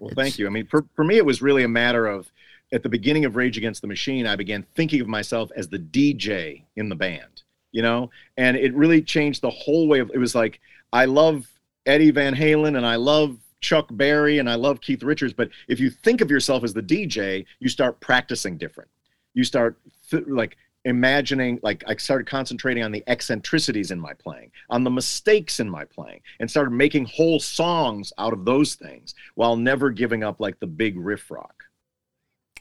well, 0.01 0.11
it's, 0.11 0.17
thank 0.17 0.39
you. 0.41 0.49
I 0.49 0.51
mean, 0.51 0.67
for, 0.67 0.85
for 0.97 1.05
me, 1.05 1.19
it 1.19 1.25
was 1.25 1.41
really 1.41 1.63
a 1.63 1.69
matter 1.69 2.09
of 2.09 2.33
at 2.73 2.83
the 2.83 2.89
beginning 2.89 3.25
of 3.25 3.37
Rage 3.37 3.57
Against 3.57 3.81
the 3.81 3.87
Machine, 3.87 4.27
I 4.27 4.35
began 4.35 4.67
thinking 4.75 5.01
of 5.01 5.07
myself 5.07 5.51
as 5.55 5.69
the 5.69 5.79
DJ 5.79 6.65
in 6.75 6.89
the 6.89 6.97
band 6.97 7.40
you 7.73 7.83
know, 7.83 8.11
and 8.37 8.57
it 8.57 8.75
really 8.75 9.03
changed 9.03 9.43
the 9.43 9.51
whole 9.51 9.89
way 9.89 10.01
of 10.01 10.11
it 10.13 10.19
was 10.19 10.35
like 10.35 10.61
I 10.93 11.05
love 11.05 11.49
Eddie 11.87 12.11
Van 12.11 12.35
Halen 12.35 12.77
and 12.77 12.87
I 12.87 12.97
love 12.97 13.39
Chuck 13.61 13.89
Berry 13.91 14.39
and 14.39 14.49
I 14.49 14.55
love 14.55 14.81
Keith 14.81 15.03
Richards, 15.03 15.33
but 15.33 15.51
if 15.69 15.81
you 15.81 15.91
think 15.91 16.21
of 16.21 16.31
yourself 16.31 16.65
as 16.65 16.73
the 16.73 16.83
DJ, 16.83 17.45
you 17.59 17.69
start 17.69 18.01
practicing 18.01 18.57
different. 18.57 18.91
You 19.35 19.45
start 19.45 19.79
th- 20.11 20.27
like 20.27 20.57
imagining 20.85 21.61
like 21.63 21.85
I 21.87 21.97
started 21.97 22.27
concentrating 22.27 22.83
on 22.83 22.93
the 22.93 23.05
eccentricities 23.07 23.91
in 23.91 24.01
my 24.01 24.15
playing, 24.15 24.51
on 24.71 24.83
the 24.83 24.91
mistakes 24.91 25.61
in 25.61 25.69
my 25.69 25.85
playing, 25.85 26.23
and 26.41 26.51
started 26.51 26.71
making 26.71 27.05
whole 27.05 27.39
songs 27.39 28.13
out 28.19 28.33
of 28.33 28.45
those 28.45 28.75
things 28.75 29.15
while 29.35 29.57
never 29.57 29.91
giving 29.91 30.25
up 30.25 30.41
like 30.41 30.59
the 30.59 30.67
big 30.67 30.99
riff 30.99 31.31
rock. 31.31 31.65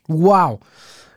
Wow. 0.07 0.59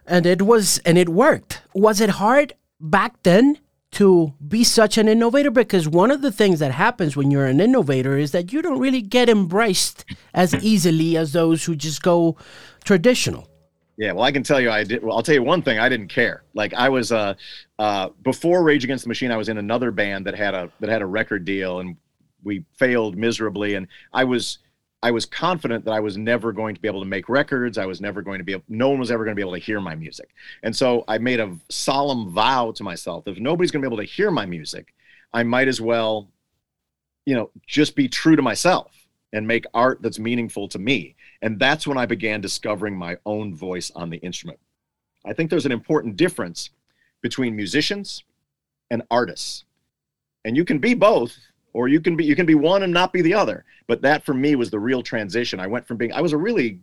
And 0.06 0.26
it 0.26 0.42
was 0.42 0.78
and 0.84 0.96
it 0.96 1.08
worked. 1.08 1.62
Was 1.75 2.00
it 2.00 2.11
hard 2.11 2.52
back 2.80 3.22
then 3.22 3.58
to 3.92 4.32
be 4.46 4.64
such 4.64 4.96
an 4.96 5.06
innovator 5.06 5.50
because 5.50 5.87
one 5.87 6.11
of 6.11 6.22
the 6.22 6.32
things 6.32 6.58
that 6.58 6.72
happens 6.72 7.14
when 7.14 7.30
you're 7.30 7.46
an 7.46 7.61
innovator 7.61 8.16
is 8.16 8.32
that 8.32 8.52
you 8.52 8.62
don't 8.62 8.78
really 8.78 9.02
get 9.02 9.28
embraced 9.28 10.04
as 10.34 10.54
easily 10.64 11.16
as 11.16 11.32
those 11.32 11.64
who 11.64 11.76
just 11.76 12.02
go 12.02 12.37
traditional. 12.84 13.49
Yeah, 13.99 14.12
well, 14.12 14.25
I 14.25 14.32
can 14.32 14.42
tell 14.42 14.61
you, 14.61 14.70
I 14.70 14.84
did. 14.84 15.02
Well, 15.02 15.14
I'll 15.14 15.22
tell 15.22 15.34
you 15.34 15.42
one 15.42 15.62
thing: 15.62 15.78
I 15.78 15.90
didn't 15.90 16.08
care. 16.08 16.44
Like 16.54 16.72
I 16.72 16.88
was, 16.88 17.12
uh, 17.12 17.34
uh, 17.78 18.08
before 18.25 18.62
Rage 18.62 18.84
Against 18.84 19.04
the 19.04 19.08
Machine, 19.08 19.30
I 19.30 19.37
was 19.37 19.50
in 19.50 19.58
another 19.58 19.90
band 19.90 20.26
that 20.26 20.34
had 20.34 20.54
a 20.54 20.70
that 20.80 20.88
had 20.88 21.02
a 21.02 21.06
record 21.06 21.44
deal, 21.44 21.80
and 21.80 21.96
we 22.42 22.64
failed 22.78 23.16
miserably. 23.16 23.75
And 23.75 23.87
I 24.12 24.25
was 24.25 24.58
I 25.02 25.11
was 25.11 25.26
confident 25.26 25.85
that 25.85 25.92
I 25.92 26.00
was 26.00 26.16
never 26.16 26.52
going 26.52 26.75
to 26.76 26.80
be 26.80 26.87
able 26.87 27.00
to 27.00 27.06
make 27.06 27.28
records. 27.28 27.76
I 27.76 27.87
was 27.87 28.00
never 28.00 28.23
going 28.23 28.38
to 28.38 28.44
be, 28.44 28.52
able, 28.52 28.64
no 28.68 28.88
one 28.88 29.00
was 29.00 29.11
ever 29.11 29.25
going 29.25 29.35
to 29.35 29.37
be 29.37 29.42
able 29.42 29.54
to 29.54 29.59
hear 29.59 29.80
my 29.80 29.97
music. 29.97 30.30
And 30.62 30.75
so 30.75 31.04
I 31.09 31.18
made 31.18 31.40
a 31.40 31.56
solemn 31.68 32.30
vow 32.30 32.71
to 32.73 32.85
myself 32.85 33.26
if 33.26 33.38
nobody's 33.38 33.73
going 33.73 33.82
to 33.82 33.88
be 33.88 33.92
able 33.92 34.02
to 34.02 34.09
hear 34.09 34.30
my 34.30 34.47
music, 34.47 34.94
I 35.32 35.42
might 35.42 35.66
as 35.66 35.80
well, 35.80 36.28
you 37.26 37.35
know, 37.35 37.50
just 37.66 37.97
be 37.97 38.09
true 38.09 38.37
to 38.37 38.42
myself 38.42 39.06
and 39.32 39.47
make 39.47 39.64
art 39.75 40.02
that's 40.02 40.18
meaningful 40.18 40.68
to 40.68 40.78
me. 40.78 41.16
And 41.40 41.59
that's 41.59 41.87
when 41.87 41.99
I 41.99 42.06
began 42.06 42.40
discovering 42.40 42.97
my 42.97 43.16
own 43.26 43.54
voice 43.56 43.90
on 43.97 44.11
the 44.11 44.18
instrument. 44.18 44.61
I 45.25 45.32
think 45.32 45.50
there's 45.50 45.66
an 45.66 45.73
important 45.73 46.16
difference 46.16 46.71
between 47.23 47.56
musicians 47.56 48.23
and 48.90 49.02
artists. 49.11 49.64
And 50.44 50.56
you 50.56 50.64
can 50.64 50.78
be 50.78 50.94
both 50.94 51.37
or 51.73 51.88
you 51.88 52.00
can 52.00 52.17
be 52.17 52.25
you 52.25 52.37
can 52.37 52.47
be 52.47 52.55
one 52.55 52.83
and 52.83 52.93
not 52.93 53.12
be 53.12 53.23
the 53.23 53.35
other. 53.35 53.64
But 53.87 54.02
that 54.02 54.25
for 54.25 54.35
me 54.35 54.55
was 54.57 54.71
the 54.71 54.81
real 54.81 55.02
transition. 55.02 55.61
I 55.61 55.67
went 55.67 55.87
from 55.87 55.97
being 55.97 56.12
i 56.12 56.21
was 56.21 56.33
a 56.33 56.38
really 56.38 56.81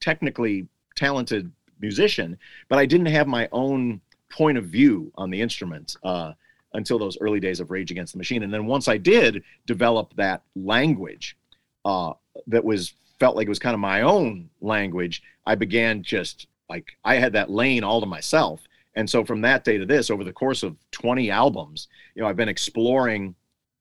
technically 0.00 0.66
talented 0.96 1.50
musician 1.78 2.38
but 2.68 2.78
i 2.78 2.84
didn't 2.84 3.06
have 3.06 3.26
my 3.26 3.48
own 3.52 4.00
point 4.30 4.58
of 4.58 4.64
view 4.64 5.10
on 5.16 5.30
the 5.30 5.40
instrument 5.40 5.96
uh, 6.04 6.32
until 6.74 6.98
those 6.98 7.18
early 7.20 7.40
days 7.40 7.58
of 7.60 7.70
rage 7.70 7.90
against 7.90 8.12
the 8.12 8.18
machine. 8.18 8.42
And 8.42 8.52
then 8.52 8.66
once 8.66 8.88
i 8.88 8.96
did 8.96 9.42
develop 9.66 10.14
that 10.16 10.42
language 10.54 11.36
uh, 11.84 12.12
that 12.46 12.64
was 12.64 12.94
felt 13.18 13.36
like 13.36 13.46
it 13.46 13.50
was 13.50 13.58
kind 13.58 13.74
of 13.74 13.80
my 13.80 14.02
own 14.02 14.48
language 14.60 15.22
i 15.46 15.54
began 15.54 16.02
just 16.02 16.46
like 16.68 16.92
i 17.04 17.16
had 17.16 17.32
that 17.32 17.50
lane 17.50 17.84
all 17.84 18.00
to 18.00 18.06
myself. 18.06 18.62
And 18.96 19.08
so 19.08 19.24
from 19.24 19.40
that 19.42 19.64
day 19.64 19.78
to 19.78 19.86
this 19.86 20.10
over 20.10 20.24
the 20.24 20.32
course 20.32 20.62
of 20.62 20.76
20 20.90 21.30
albums 21.30 21.88
you 22.14 22.22
know 22.22 22.28
i've 22.28 22.36
been 22.36 22.48
exploring 22.48 23.34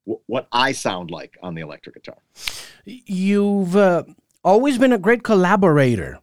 what 0.06 0.48
I 0.52 0.72
sound 0.72 1.12
like 1.12 1.38
on 1.42 1.56
the 1.56 1.62
electric 1.62 1.96
guitar. 1.96 2.18
You've 2.86 3.76
uh, 3.76 4.04
always 4.44 4.78
been 4.78 4.94
a 4.94 4.98
great 4.98 5.24
collaborator, 5.24 6.20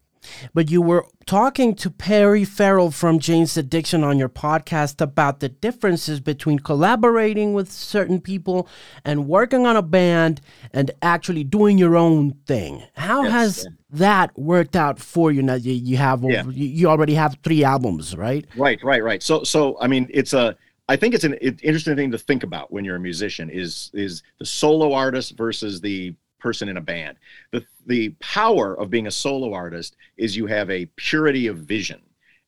but 0.54 0.70
you 0.70 0.82
were 0.82 1.06
talking 1.26 1.74
to 1.74 1.90
Perry 1.90 2.44
Farrell 2.44 2.90
from 2.90 3.18
Jane's 3.18 3.56
Addiction 3.56 4.02
on 4.02 4.18
your 4.18 4.28
podcast 4.28 5.00
about 5.00 5.40
the 5.40 5.48
differences 5.48 6.20
between 6.20 6.58
collaborating 6.58 7.52
with 7.52 7.70
certain 7.70 8.20
people 8.20 8.68
and 9.04 9.28
working 9.28 9.66
on 9.66 9.76
a 9.76 9.82
band 9.82 10.40
and 10.72 10.90
actually 11.02 11.44
doing 11.44 11.78
your 11.78 11.96
own 11.96 12.32
thing. 12.46 12.82
How 12.94 13.24
yes, 13.24 13.32
has 13.32 13.64
yeah. 13.64 13.70
that 13.90 14.38
worked 14.38 14.76
out 14.76 14.98
for 14.98 15.30
you? 15.30 15.42
Now 15.42 15.54
you, 15.54 15.72
you 15.72 15.96
have 15.96 16.24
yeah. 16.24 16.44
you 16.48 16.88
already 16.88 17.14
have 17.14 17.38
three 17.42 17.62
albums, 17.64 18.16
right? 18.16 18.46
Right, 18.56 18.82
right, 18.82 19.02
right. 19.02 19.22
So, 19.22 19.44
so 19.44 19.76
I 19.80 19.86
mean, 19.86 20.08
it's 20.10 20.32
a 20.32 20.56
I 20.88 20.96
think 20.96 21.14
it's 21.14 21.24
an 21.24 21.34
interesting 21.34 21.96
thing 21.96 22.12
to 22.12 22.18
think 22.18 22.44
about 22.44 22.72
when 22.72 22.84
you're 22.84 22.96
a 22.96 23.00
musician 23.00 23.50
is 23.50 23.90
is 23.92 24.22
the 24.38 24.46
solo 24.46 24.92
artist 24.92 25.36
versus 25.36 25.80
the 25.80 26.14
person 26.38 26.68
in 26.68 26.76
a 26.76 26.80
band. 26.80 27.16
The 27.50 27.64
the 27.86 28.10
power 28.20 28.78
of 28.78 28.90
being 28.90 29.06
a 29.06 29.10
solo 29.10 29.52
artist 29.52 29.96
is 30.16 30.36
you 30.36 30.46
have 30.46 30.70
a 30.70 30.86
purity 30.96 31.48
of 31.48 31.58
vision. 31.58 32.02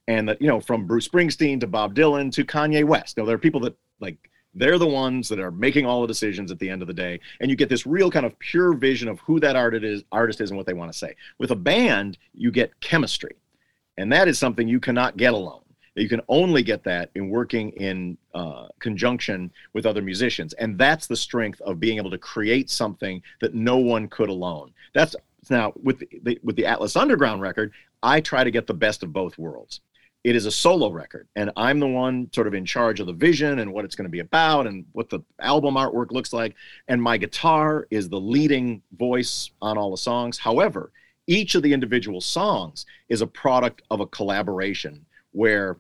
And 0.07 0.27
that, 0.29 0.41
you 0.41 0.49
know, 0.49 0.61
from 0.61 0.87
Bruce 0.87 1.07
Springsteen 1.07 1.61
to 1.61 1.67
Bob 1.67 1.95
Dylan 1.95 2.33
to 2.33 2.43
Kanye 2.43 2.83
West. 2.83 3.19
Now 3.19 3.27
there 3.27 3.35
are 3.35 3.39
people 3.39 3.61
that 3.61 3.77
like 4.01 4.31
they're 4.55 4.79
the 4.79 4.87
ones 4.87 5.29
that 5.29 5.39
are 5.39 5.51
making 5.51 5.85
all 5.85 6.01
the 6.01 6.07
decisions 6.07 6.51
at 6.51 6.59
the 6.59 6.71
end 6.71 6.83
of 6.83 6.89
the 6.89 6.95
day 6.95 7.21
and 7.41 7.51
you 7.51 7.57
get 7.57 7.69
this 7.69 7.87
real 7.87 8.11
kind 8.11 8.25
of 8.25 8.39
pure 8.39 8.73
vision 8.73 9.09
of 9.09 9.21
who 9.21 9.39
that 9.41 9.57
artist 9.57 9.85
is 9.85 10.03
artist 10.11 10.41
is 10.41 10.51
and 10.51 10.57
what 10.57 10.67
they 10.67 10.73
want 10.73 10.91
to 10.91 10.99
say 10.99 11.15
with 11.39 11.51
a 11.51 11.57
band 11.57 12.17
you 12.33 12.51
get 12.51 12.79
chemistry 12.81 13.37
and 13.99 14.11
that 14.11 14.27
is 14.27 14.39
something 14.39 14.67
you 14.67 14.81
cannot 14.81 15.17
get 15.17 15.35
alone 15.35 15.61
you 16.01 16.09
can 16.09 16.21
only 16.29 16.63
get 16.63 16.85
that 16.85 17.11
in 17.15 17.29
working 17.29 17.71
in 17.71 18.17
uh, 18.35 18.69
conjunction 18.79 19.51
with 19.73 19.87
other 19.87 20.03
musicians. 20.03 20.53
And 20.55 20.79
that's 20.79 21.07
the 21.07 21.17
strength 21.17 21.61
of 21.63 21.81
being 21.81 21.99
able 21.99 22.11
to 22.11 22.19
create 22.19 22.71
something 22.71 23.23
that 23.41 23.55
no 23.55 23.79
one 23.79 24.09
could 24.09 24.29
alone. 24.29 24.73
That's 24.95 25.17
now 25.51 25.73
with 25.83 26.03
the, 26.23 26.39
with 26.43 26.57
the 26.57 26.67
Atlas 26.67 26.97
Underground 26.97 27.41
record, 27.41 27.73
I 28.03 28.21
try 28.21 28.45
to 28.45 28.51
get 28.51 28.67
the 28.67 28.75
best 28.75 29.03
of 29.03 29.13
both 29.13 29.39
worlds. 29.39 29.81
It 30.25 30.37
is 30.37 30.47
a 30.47 30.51
solo 30.51 30.91
record, 30.91 31.29
and 31.37 31.51
I'm 31.57 31.79
the 31.79 31.87
one 31.87 32.29
sort 32.35 32.49
of 32.49 32.55
in 32.55 32.67
charge 32.67 33.01
of 33.01 33.07
the 33.07 33.13
vision 33.13 33.61
and 33.61 33.73
what 33.73 33.85
it's 33.85 33.95
going 33.95 34.05
to 34.05 34.11
be 34.11 34.19
about 34.19 34.67
and 34.67 34.85
what 34.93 35.09
the 35.09 35.21
album 35.41 35.77
artwork 35.77 36.11
looks 36.11 36.33
like. 36.33 36.55
And 36.89 37.01
my 37.01 37.17
guitar 37.17 37.87
is 37.91 38.09
the 38.09 38.21
leading 38.21 38.83
voice 38.99 39.51
on 39.63 39.79
all 39.79 39.93
the 39.93 39.97
songs. 39.97 40.37
However, 40.37 40.93
each 41.29 41.55
of 41.55 41.63
the 41.63 41.73
individual 41.73 42.21
songs 42.21 42.85
is 43.09 43.23
a 43.23 43.27
product 43.27 43.83
of 43.91 44.01
a 44.01 44.07
collaboration 44.07 45.07
where 45.33 45.79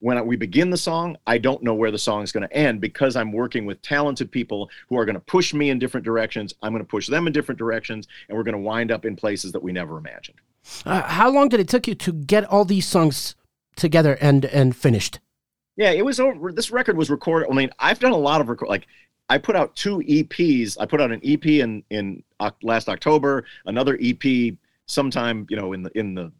when 0.00 0.24
we 0.26 0.36
begin 0.36 0.70
the 0.70 0.76
song, 0.76 1.16
I 1.26 1.38
don't 1.38 1.62
know 1.62 1.74
where 1.74 1.90
the 1.90 1.98
song 1.98 2.22
is 2.22 2.32
going 2.32 2.48
to 2.48 2.56
end 2.56 2.80
because 2.80 3.16
I'm 3.16 3.32
working 3.32 3.66
with 3.66 3.82
talented 3.82 4.30
people 4.30 4.70
who 4.88 4.96
are 4.96 5.04
going 5.04 5.14
to 5.14 5.20
push 5.20 5.52
me 5.52 5.70
in 5.70 5.78
different 5.78 6.04
directions. 6.04 6.54
I'm 6.62 6.72
going 6.72 6.84
to 6.84 6.88
push 6.88 7.08
them 7.08 7.26
in 7.26 7.32
different 7.32 7.58
directions, 7.58 8.06
and 8.28 8.36
we're 8.36 8.44
going 8.44 8.54
to 8.54 8.60
wind 8.60 8.92
up 8.92 9.04
in 9.04 9.16
places 9.16 9.52
that 9.52 9.62
we 9.62 9.72
never 9.72 9.98
imagined. 9.98 10.38
Uh, 10.84 11.02
how 11.02 11.30
long 11.30 11.48
did 11.48 11.60
it 11.60 11.68
take 11.68 11.88
you 11.88 11.94
to 11.96 12.12
get 12.12 12.44
all 12.44 12.64
these 12.64 12.86
songs 12.86 13.34
together 13.76 14.16
and 14.20 14.44
and 14.46 14.76
finished? 14.76 15.18
Yeah, 15.76 15.90
it 15.90 16.04
was 16.04 16.20
over. 16.20 16.52
This 16.52 16.70
record 16.70 16.96
was 16.96 17.10
recorded. 17.10 17.48
I 17.50 17.54
mean, 17.54 17.70
I've 17.78 17.98
done 17.98 18.12
a 18.12 18.16
lot 18.16 18.40
of 18.40 18.48
record. 18.48 18.68
Like, 18.68 18.86
I 19.28 19.38
put 19.38 19.56
out 19.56 19.74
two 19.76 19.98
EPs. 19.98 20.76
I 20.78 20.86
put 20.86 21.00
out 21.00 21.10
an 21.10 21.20
EP 21.24 21.44
in 21.46 21.82
in 21.90 22.22
last 22.62 22.88
October, 22.88 23.44
another 23.64 23.98
EP 24.00 24.54
sometime 24.88 25.46
you 25.48 25.56
know 25.56 25.72
in 25.72 25.82
the 25.82 25.90
in 25.96 26.14
the 26.14 26.32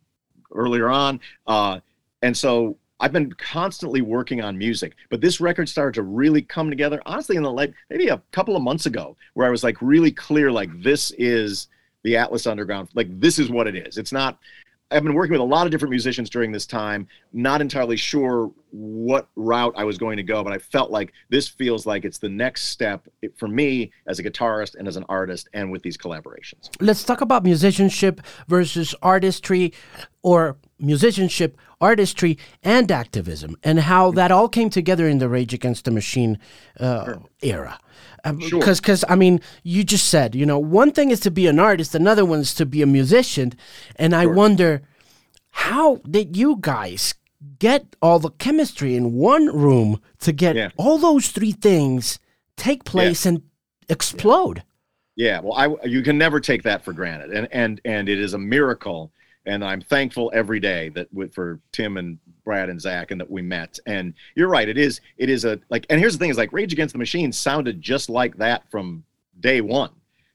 earlier 0.52 0.88
on 0.88 1.20
uh, 1.46 1.78
and 2.22 2.36
so 2.36 2.76
I've 3.00 3.12
been 3.12 3.32
constantly 3.32 4.00
working 4.00 4.42
on 4.42 4.58
music, 4.58 4.96
but 5.08 5.20
this 5.20 5.40
record 5.40 5.68
started 5.68 5.94
to 5.94 6.02
really 6.02 6.42
come 6.42 6.68
together. 6.68 7.00
Honestly, 7.06 7.36
in 7.36 7.42
the 7.42 7.52
like 7.52 7.72
maybe 7.90 8.08
a 8.08 8.20
couple 8.32 8.56
of 8.56 8.62
months 8.62 8.86
ago, 8.86 9.16
where 9.34 9.46
I 9.46 9.50
was 9.50 9.62
like 9.62 9.80
really 9.80 10.10
clear, 10.10 10.50
like 10.50 10.70
this 10.82 11.12
is 11.12 11.68
the 12.02 12.16
Atlas 12.16 12.46
Underground, 12.46 12.88
like 12.94 13.08
this 13.20 13.38
is 13.38 13.50
what 13.50 13.66
it 13.66 13.76
is. 13.76 13.98
It's 13.98 14.12
not. 14.12 14.38
I've 14.90 15.02
been 15.02 15.12
working 15.12 15.32
with 15.32 15.42
a 15.42 15.44
lot 15.44 15.66
of 15.66 15.70
different 15.70 15.90
musicians 15.90 16.30
during 16.30 16.50
this 16.50 16.64
time, 16.64 17.06
not 17.34 17.60
entirely 17.60 17.98
sure 17.98 18.50
what 18.70 19.28
route 19.36 19.74
I 19.76 19.84
was 19.84 19.98
going 19.98 20.16
to 20.16 20.22
go, 20.22 20.42
but 20.42 20.54
I 20.54 20.58
felt 20.58 20.90
like 20.90 21.12
this 21.28 21.46
feels 21.46 21.84
like 21.84 22.06
it's 22.06 22.16
the 22.16 22.30
next 22.30 22.68
step 22.68 23.06
for 23.36 23.48
me 23.48 23.92
as 24.06 24.18
a 24.18 24.22
guitarist 24.24 24.76
and 24.76 24.88
as 24.88 24.96
an 24.96 25.04
artist 25.10 25.50
and 25.52 25.70
with 25.70 25.82
these 25.82 25.98
collaborations. 25.98 26.70
Let's 26.80 27.04
talk 27.04 27.20
about 27.20 27.44
musicianship 27.44 28.22
versus 28.48 28.94
artistry 29.02 29.74
or 30.22 30.56
musicianship, 30.78 31.58
artistry, 31.80 32.38
and 32.62 32.90
activism, 32.90 33.56
and 33.62 33.80
how 33.80 34.10
that 34.12 34.30
all 34.30 34.48
came 34.48 34.70
together 34.70 35.08
in 35.08 35.18
the 35.18 35.28
Rage 35.28 35.54
Against 35.54 35.84
the 35.84 35.90
Machine 35.90 36.38
uh, 36.80 37.04
sure. 37.04 37.22
era. 37.42 37.80
Because, 38.22 38.30
um, 38.30 38.40
sure. 38.40 38.60
because 38.60 39.04
I 39.08 39.14
mean, 39.14 39.40
you 39.62 39.84
just 39.84 40.08
said, 40.08 40.34
you 40.34 40.44
know, 40.44 40.58
one 40.58 40.90
thing 40.90 41.10
is 41.10 41.20
to 41.20 41.30
be 41.30 41.46
an 41.46 41.58
artist, 41.58 41.94
another 41.94 42.24
one 42.24 42.40
is 42.40 42.54
to 42.54 42.66
be 42.66 42.82
a 42.82 42.86
musician, 42.86 43.52
and 43.96 44.12
sure. 44.12 44.20
I 44.20 44.26
wonder 44.26 44.82
how 45.50 45.96
did 46.08 46.36
you 46.36 46.58
guys 46.60 47.14
get 47.58 47.96
all 48.02 48.18
the 48.18 48.30
chemistry 48.30 48.96
in 48.96 49.12
one 49.12 49.46
room 49.46 50.00
to 50.20 50.32
get 50.32 50.56
yeah. 50.56 50.70
all 50.76 50.98
those 50.98 51.28
three 51.28 51.52
things 51.52 52.18
take 52.56 52.84
place 52.84 53.24
yeah. 53.24 53.30
and 53.30 53.42
explode? 53.88 54.62
Yeah. 55.14 55.26
yeah, 55.26 55.40
well, 55.40 55.54
I 55.54 55.86
you 55.86 56.02
can 56.02 56.18
never 56.18 56.40
take 56.40 56.64
that 56.64 56.84
for 56.84 56.92
granted, 56.92 57.30
and 57.30 57.48
and 57.52 57.80
and 57.84 58.08
it 58.08 58.18
is 58.18 58.34
a 58.34 58.38
miracle 58.38 59.12
and 59.48 59.64
I'm 59.64 59.80
thankful 59.80 60.30
every 60.34 60.60
day 60.60 60.90
that 60.90 61.08
for 61.32 61.58
Tim 61.72 61.96
and 61.96 62.18
Brad 62.44 62.68
and 62.68 62.80
Zach 62.80 63.10
and 63.10 63.20
that 63.20 63.30
we 63.30 63.42
met. 63.42 63.78
And 63.86 64.14
you're 64.36 64.48
right, 64.48 64.68
it 64.68 64.78
is 64.78 65.00
it 65.16 65.30
is 65.30 65.44
a 65.44 65.58
like. 65.70 65.86
And 65.90 65.98
here's 65.98 66.12
the 66.12 66.18
thing: 66.18 66.30
is 66.30 66.36
like 66.36 66.52
Rage 66.52 66.72
Against 66.72 66.92
the 66.92 66.98
Machine 66.98 67.32
sounded 67.32 67.80
just 67.80 68.08
like 68.08 68.36
that 68.36 68.70
from 68.70 69.04
day 69.40 69.60
one. 69.60 69.90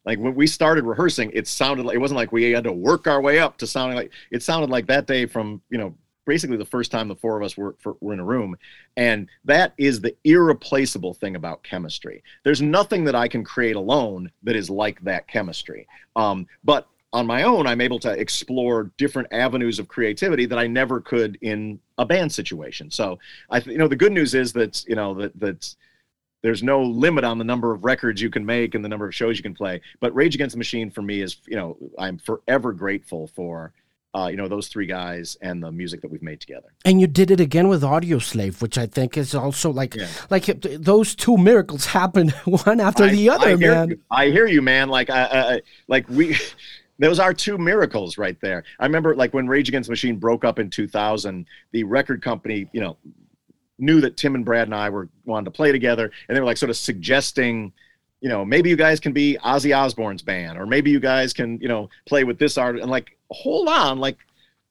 Like 0.06 0.20
when 0.20 0.36
we 0.36 0.48
started 0.48 0.84
rehearsing, 0.84 1.32
it 1.34 1.48
sounded 1.48 1.86
like 1.86 1.96
it 1.96 2.00
wasn't 2.00 2.18
like 2.18 2.32
we 2.32 2.52
had 2.52 2.66
to 2.66 2.74
work 2.74 3.08
our 3.08 3.22
way 3.22 3.40
up 3.40 3.58
to 3.60 3.68
sounding 3.68 3.96
like 3.96 4.12
it 4.32 4.44
sounded 4.44 4.70
like 4.70 4.88
that 4.88 5.08
day 5.08 5.26
from 5.26 5.62
you 5.70 5.78
know 5.78 5.96
basically 6.26 6.58
the 6.58 6.66
first 6.66 6.92
time 6.92 7.08
the 7.08 7.16
four 7.16 7.38
of 7.38 7.44
us 7.44 7.58
were, 7.58 7.76
for, 7.80 7.98
were 8.00 8.14
in 8.14 8.20
a 8.20 8.26
room. 8.26 8.56
And 8.96 9.28
that 9.46 9.74
is 9.78 10.00
the 10.00 10.16
irreplaceable 10.24 11.14
thing 11.14 11.36
about 11.36 11.64
chemistry. 11.64 12.24
There's 12.44 12.62
nothing 12.62 13.04
that 13.06 13.16
I 13.16 13.28
can 13.28 13.44
create 13.44 13.76
alone 13.76 14.32
that 14.44 14.56
is 14.56 14.70
like 14.70 15.02
that 15.02 15.28
chemistry. 15.28 15.86
Um, 16.16 16.48
but 16.64 16.88
on 17.14 17.28
my 17.28 17.44
own, 17.44 17.68
I'm 17.68 17.80
able 17.80 18.00
to 18.00 18.12
explore 18.12 18.92
different 18.98 19.28
avenues 19.32 19.78
of 19.78 19.88
creativity 19.88 20.48
that 20.48 20.58
I 20.58 20.66
never 20.66 21.00
could 21.00 21.38
in 21.42 21.80
a 22.00 22.06
band 22.06 22.32
situation. 22.32 22.90
So 22.90 23.20
I, 23.52 23.60
you 23.60 23.78
know, 23.78 23.88
the 23.88 23.96
good 23.96 24.12
news 24.12 24.34
is 24.34 24.52
that 24.54 24.84
you 24.88 24.96
know 24.96 25.14
that 25.14 25.40
that 25.40 25.76
there's 26.42 26.64
no 26.64 26.82
limit 26.82 27.24
on 27.24 27.38
the 27.38 27.44
number 27.44 27.72
of 27.72 27.86
records 27.86 28.22
you 28.22 28.30
can 28.30 28.46
make 28.46 28.76
and 28.76 28.84
the 28.84 28.90
number 28.90 29.08
of 29.08 29.16
shows 29.16 29.38
you 29.38 29.44
can 29.44 29.54
play. 29.54 29.80
But 30.02 30.14
Rage 30.14 30.36
Against 30.36 30.54
the 30.54 30.58
Machine 30.58 30.90
for 30.90 31.02
me 31.02 31.22
is, 31.22 31.38
you 31.46 31.56
know, 31.56 31.78
I'm 31.98 32.18
forever 32.18 32.74
grateful 32.74 33.28
for. 33.28 33.72
Uh, 34.16 34.28
you 34.28 34.38
know 34.38 34.48
those 34.48 34.68
three 34.68 34.86
guys 34.86 35.36
and 35.42 35.64
the 35.64 35.72
music 35.72 36.00
that 36.00 36.12
we've 36.12 36.22
made 36.22 36.40
together. 36.40 36.72
And 36.86 37.02
you 37.02 37.08
did 37.08 37.32
it 37.32 37.40
again 37.40 37.68
with 37.68 37.82
Audioslave, 37.82 38.62
which 38.62 38.78
I 38.78 38.86
think 38.86 39.18
is 39.18 39.34
also 39.34 39.72
like 39.72 39.96
yeah. 39.96 40.08
like 40.30 40.46
those 40.62 41.16
two 41.16 41.36
miracles 41.36 41.86
happened 42.00 42.30
one 42.46 42.80
after 42.80 43.06
I, 43.06 43.10
the 43.10 43.32
other, 43.32 43.48
I 43.48 43.56
man. 43.56 43.90
You, 43.90 44.00
I 44.12 44.28
hear 44.28 44.46
you, 44.46 44.62
man. 44.62 44.90
Like 44.90 45.10
I, 45.10 45.24
I 45.56 45.62
like 45.88 46.08
we 46.10 46.38
those 47.04 47.20
are 47.20 47.34
two 47.34 47.58
miracles 47.58 48.18
right 48.18 48.40
there. 48.42 48.64
I 48.80 48.86
remember 48.86 49.16
like 49.16 49.34
when 49.34 49.48
Rage 49.48 49.68
Against 49.70 49.88
the 49.88 49.92
Machine 49.92 50.18
broke 50.18 50.46
up 50.46 50.60
in 50.60 50.70
2000, 50.70 51.46
the 51.72 51.84
record 51.84 52.22
company, 52.22 52.68
you 52.72 52.82
know, 52.82 52.98
knew 53.80 54.02
that 54.02 54.18
Tim 54.18 54.36
and 54.36 54.46
Brad 54.46 54.68
and 54.68 54.76
I 54.76 54.90
were 54.90 55.10
wanted 55.26 55.46
to 55.46 55.52
play 55.52 55.72
together, 55.72 56.12
and 56.28 56.36
they 56.36 56.40
were 56.40 56.46
like 56.46 56.58
sort 56.58 56.70
of 56.70 56.78
suggesting, 56.78 57.74
you 58.22 58.30
know, 58.30 58.46
maybe 58.46 58.70
you 58.70 58.76
guys 58.76 59.00
can 59.00 59.12
be 59.12 59.38
Ozzy 59.44 59.76
Osbourne's 59.76 60.22
band, 60.22 60.58
or 60.58 60.66
maybe 60.66 60.92
you 60.92 61.00
guys 61.00 61.34
can, 61.34 61.60
you 61.60 61.68
know, 61.68 61.90
play 62.06 62.24
with 62.24 62.40
this 62.40 62.58
art. 62.58 62.80
And 62.80 62.90
like, 62.90 63.18
hold 63.32 63.68
on, 63.68 64.00
like, 64.00 64.18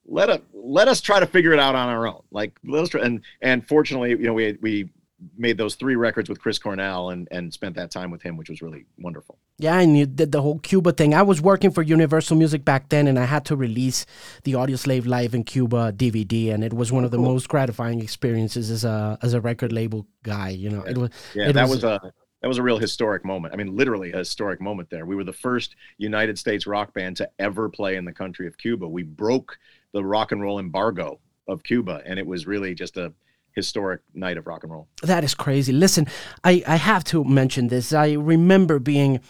let 0.07 0.31
us 0.31 0.41
let 0.53 0.89
us 0.89 1.01
try 1.01 1.21
to 1.21 1.27
figure 1.27 1.53
it 1.53 1.59
out 1.59 1.75
on 1.75 1.89
our 1.89 2.07
own. 2.07 2.23
Like, 2.31 2.59
let 2.65 2.83
us 2.83 2.89
try. 2.89 3.03
And 3.03 3.23
and 3.41 3.67
fortunately, 3.67 4.11
you 4.11 4.25
know, 4.25 4.35
we 4.35 4.59
we 4.61 4.91
made 5.37 5.59
those 5.59 5.75
three 5.75 5.97
records 5.97 6.29
with 6.29 6.41
Chris 6.41 6.59
Cornell 6.59 7.11
and 7.11 7.29
and 7.31 7.53
spent 7.53 7.77
that 7.77 7.91
time 7.91 8.11
with 8.11 8.23
him, 8.23 8.37
which 8.37 8.49
was 8.49 8.63
really 8.63 8.87
wonderful. 8.99 9.39
Yeah, 9.59 9.79
and 9.79 9.97
you 9.97 10.07
did 10.07 10.33
the 10.33 10.43
whole 10.43 10.59
Cuba 10.59 10.93
thing. 10.93 11.15
I 11.15 11.23
was 11.23 11.41
working 11.41 11.71
for 11.71 11.83
Universal 11.83 12.37
Music 12.37 12.65
back 12.65 12.89
then, 12.89 13.07
and 13.07 13.19
I 13.19 13.25
had 13.25 13.45
to 13.47 13.57
release 13.57 14.07
the 14.45 14.53
Audioslave 14.55 15.07
Live 15.07 15.35
in 15.35 15.45
Cuba 15.45 15.93
DVD, 15.93 16.53
and 16.53 16.65
it 16.65 16.73
was 16.73 16.91
one 16.91 17.05
oh, 17.05 17.07
of 17.07 17.11
the 17.11 17.19
cool. 17.19 17.27
most 17.27 17.49
gratifying 17.49 18.01
experiences 18.01 18.71
as 18.71 18.85
a 18.85 19.19
as 19.23 19.35
a 19.35 19.41
record 19.41 19.73
label 19.73 20.07
guy. 20.23 20.51
You 20.51 20.71
know, 20.71 20.85
yeah. 20.85 20.91
it 20.91 20.99
was. 20.99 21.11
Yeah, 21.35 21.49
it 21.49 21.53
that 21.55 21.69
was, 21.69 21.83
was 21.83 21.85
a 21.85 22.13
that 22.43 22.49
was 22.49 22.59
a 22.59 22.63
real 22.63 22.79
historic 22.79 23.25
moment. 23.25 23.55
I 23.55 23.57
mean, 23.57 23.77
literally 23.77 24.13
a 24.13 24.19
historic 24.19 24.61
moment 24.61 24.91
there. 24.91 25.07
We 25.07 25.15
were 25.15 25.25
the 25.25 25.33
first 25.33 25.77
United 25.99 26.39
States 26.39 26.67
rock 26.67 26.93
band 26.93 27.17
to 27.19 27.31
ever 27.39 27.69
play 27.69 27.97
in 27.97 28.05
the 28.05 28.13
country 28.13 28.49
of 28.49 28.59
Cuba. 28.59 28.89
We 28.89 29.05
broke 29.05 29.59
the 29.93 30.05
rock 30.05 30.33
and 30.33 30.43
roll 30.43 30.59
embargo 30.59 31.21
of 31.47 31.63
Cuba, 31.63 32.03
and 32.05 32.19
it 32.19 32.27
was 32.27 32.47
really 32.47 32.75
just 32.75 32.97
a 32.97 33.13
historic 33.55 34.03
night 34.15 34.37
of 34.37 34.47
rock 34.47 34.63
and 34.63 34.73
roll. 34.73 34.89
That 35.03 35.25
is 35.25 35.35
crazy. 35.35 35.73
Listen, 35.73 36.07
I, 36.45 36.63
I 36.67 36.77
have 36.77 37.05
to 37.05 37.25
mention 37.25 37.69
this. 37.69 37.93
I 37.93 38.13
remember 38.13 38.79
being 38.79 39.21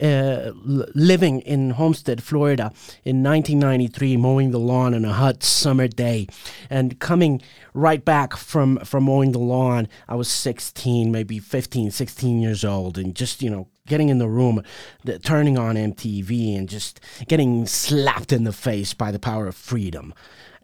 uh, 0.00 0.52
living 0.54 1.40
in 1.40 1.70
Homestead, 1.70 2.22
Florida 2.22 2.72
in 3.04 3.22
1993, 3.22 4.16
mowing 4.16 4.50
the 4.50 4.58
lawn 4.58 4.94
on 4.94 5.04
a 5.04 5.12
hot 5.12 5.42
summer 5.42 5.88
day 5.88 6.26
and 6.70 6.98
coming 6.98 7.42
right 7.74 8.04
back 8.04 8.36
from, 8.36 8.78
from 8.78 9.04
mowing 9.04 9.32
the 9.32 9.38
lawn. 9.38 9.88
I 10.08 10.14
was 10.14 10.28
16, 10.28 11.10
maybe 11.10 11.38
15, 11.38 11.90
16 11.90 12.40
years 12.40 12.64
old, 12.64 12.98
and 12.98 13.14
just, 13.14 13.42
you 13.42 13.50
know, 13.50 13.68
getting 13.86 14.08
in 14.08 14.18
the 14.18 14.28
room, 14.28 14.62
the, 15.04 15.18
turning 15.18 15.58
on 15.58 15.76
MTV, 15.76 16.56
and 16.56 16.68
just 16.68 17.00
getting 17.28 17.66
slapped 17.66 18.32
in 18.32 18.44
the 18.44 18.52
face 18.52 18.94
by 18.94 19.10
the 19.10 19.18
power 19.18 19.46
of 19.46 19.56
freedom. 19.56 20.14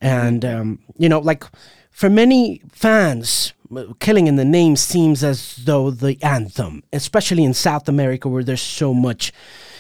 And, 0.01 0.45
um, 0.45 0.79
you 0.97 1.09
know, 1.09 1.19
like 1.19 1.45
for 1.99 2.09
many 2.09 2.63
fans, 2.71 3.55
Killing 3.99 4.29
in 4.29 4.37
the 4.37 4.45
Name 4.45 4.77
seems 4.77 5.25
as 5.25 5.57
though 5.57 5.91
the 5.91 6.17
anthem, 6.23 6.85
especially 6.93 7.43
in 7.43 7.53
South 7.55 7.89
America 7.89 8.29
where 8.29 8.45
there's 8.45 8.63
so 8.63 8.95
much, 8.95 9.33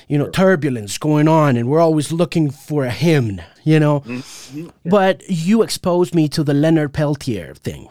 you 0.08 0.18
know, 0.18 0.28
turbulence 0.28 0.98
going 0.98 1.28
on 1.28 1.56
and 1.56 1.68
we're 1.68 1.78
always 1.78 2.10
looking 2.10 2.50
for 2.50 2.84
a 2.84 2.90
hymn, 2.90 3.40
you 3.62 3.78
know. 3.78 4.00
Mm-hmm. 4.00 4.64
Yeah. 4.64 4.70
But 4.84 5.22
you 5.28 5.62
exposed 5.62 6.12
me 6.12 6.28
to 6.30 6.42
the 6.42 6.54
Leonard 6.54 6.92
Peltier 6.92 7.54
thing. 7.54 7.86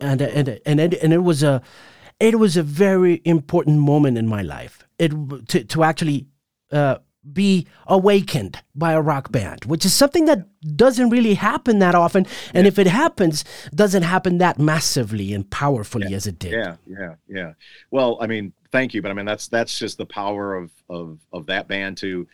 And 0.00 0.22
and 0.22 0.60
and 0.64 0.78
it, 0.78 0.94
and 1.02 1.12
it 1.12 1.24
was 1.24 1.42
a 1.42 1.60
it 2.20 2.38
was 2.38 2.56
a 2.56 2.62
very 2.62 3.20
important 3.24 3.80
moment 3.80 4.16
in 4.16 4.28
my 4.28 4.42
life. 4.42 4.86
It 4.96 5.10
to 5.48 5.64
to 5.64 5.82
actually 5.82 6.28
uh, 6.70 6.98
be 7.30 7.66
awakened 7.86 8.62
by 8.74 8.92
a 8.92 9.00
rock 9.00 9.30
band, 9.30 9.64
which 9.64 9.84
is 9.84 9.94
something 9.94 10.24
that 10.24 10.46
doesn't 10.76 11.10
really 11.10 11.34
happen 11.34 11.78
that 11.78 11.94
often. 11.94 12.26
And 12.52 12.64
yeah. 12.64 12.68
if 12.68 12.78
it 12.78 12.86
happens, 12.86 13.44
doesn't 13.74 14.02
happen 14.02 14.38
that 14.38 14.58
massively 14.58 15.32
and 15.32 15.48
powerfully 15.48 16.08
yeah. 16.10 16.16
as 16.16 16.26
it 16.26 16.38
did. 16.38 16.52
Yeah, 16.52 16.76
yeah, 16.86 17.14
yeah. 17.28 17.52
Well, 17.90 18.18
I 18.20 18.26
mean, 18.26 18.52
thank 18.72 18.94
you, 18.94 19.02
but 19.02 19.10
I 19.10 19.14
mean 19.14 19.26
that's 19.26 19.48
that's 19.48 19.78
just 19.78 19.98
the 19.98 20.06
power 20.06 20.54
of 20.54 20.72
of 20.88 21.18
of 21.32 21.46
that 21.46 21.68
band 21.68 21.98
to 21.98 22.26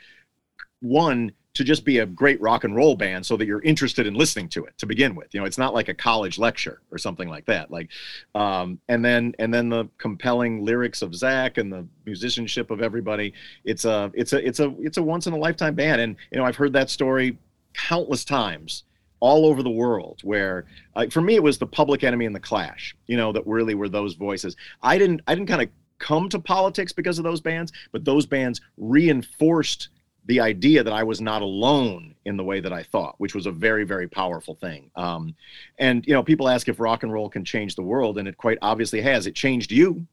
one 0.81 1.33
to 1.55 1.65
just 1.65 1.85
be 1.85 1.99
a 1.99 2.07
great 2.07 2.41
rock 2.41 2.65
and 2.65 2.77
roll 2.77 2.95
band 2.95 3.27
so 3.27 3.37
that 3.37 3.47
you're 3.47 3.63
interested 3.63 4.07
in 4.07 4.15
listening 4.15 4.49
to 4.49 4.65
it 4.65 4.77
to 4.79 4.87
begin 4.87 5.15
with. 5.15 5.35
You 5.35 5.41
know 5.41 5.47
it's 5.47 5.59
not 5.59 5.75
like 5.75 5.89
a 5.89 5.95
college 5.95 6.39
lecture 6.39 6.83
or 6.91 6.99
something 6.99 7.29
like 7.29 7.47
that. 7.47 7.71
Like 7.71 7.91
um, 8.35 8.81
and 8.89 9.05
then 9.05 9.35
and 9.39 9.53
then 9.53 9.69
the 9.69 9.89
compelling 9.99 10.65
lyrics 10.65 11.03
of 11.03 11.15
zach 11.15 11.59
and 11.59 11.73
the 11.73 11.87
musicianship 12.07 12.71
of 12.71 12.81
everybody. 12.81 13.35
It's 13.65 13.85
a 13.85 14.11
it's 14.15 14.33
a 14.33 14.47
it's 14.47 14.61
a 14.61 14.75
it's 14.79 14.99
a 14.99 15.03
once 15.03 15.27
in 15.27 15.33
a 15.33 15.39
lifetime 15.39 15.75
band. 15.75 16.01
And 16.01 16.17
you 16.31 16.39
know 16.39 16.45
i've 16.45 16.57
heard 16.57 16.73
that 16.75 16.91
story 16.91 17.39
countless 17.75 18.25
times 18.25 18.85
all 19.21 19.47
over 19.47 19.63
the 19.63 19.71
world 19.71 20.21
where 20.23 20.67
uh, 20.95 21.07
for 21.11 21.21
me 21.21 21.35
it 21.35 21.43
was 21.43 21.59
the 21.59 21.67
public 21.67 22.05
enemy 22.05 22.25
and 22.25 22.35
the 22.35 22.41
clash 22.41 22.97
you 23.07 23.17
know 23.17 23.33
that 23.33 23.47
really 23.47 23.75
were 23.75 23.89
those 23.89 24.15
voices. 24.15 24.57
I 24.83 24.99
didn't 24.99 25.23
i 25.27 25.35
didn't 25.35 25.49
kind 25.49 25.63
of 25.63 25.69
come 25.99 26.29
to 26.29 26.39
politics 26.39 26.93
because 26.93 27.19
of 27.19 27.25
those 27.25 27.41
bands 27.41 27.73
but 27.91 28.05
those 28.05 28.27
bands 28.27 28.61
reinforced 28.77 29.89
the 30.29 30.41
idea 30.41 30.85
that 30.85 30.93
I 30.93 31.03
was 31.03 31.23
not 31.23 31.41
alone 31.41 32.15
in 32.27 32.37
the 32.37 32.45
way 32.45 32.61
that 32.61 32.73
I 32.73 32.83
thought, 32.83 33.15
which 33.17 33.35
was 33.35 33.47
a 33.47 33.51
very, 33.51 33.85
very 33.85 34.07
powerful 34.07 34.55
thing. 34.55 34.91
Um, 34.95 35.35
and 35.79 36.07
you 36.07 36.13
know, 36.13 36.23
people 36.23 36.51
ask 36.51 36.69
if 36.69 36.79
rock 36.79 37.03
and 37.03 37.11
roll 37.11 37.31
can 37.31 37.47
change 37.47 37.75
the 37.75 37.83
world, 37.83 38.19
and 38.19 38.29
it 38.29 38.37
quite 38.37 38.59
obviously 38.61 39.01
has. 39.01 39.27
It 39.27 39.35
changed 39.35 39.73
you, 39.73 40.07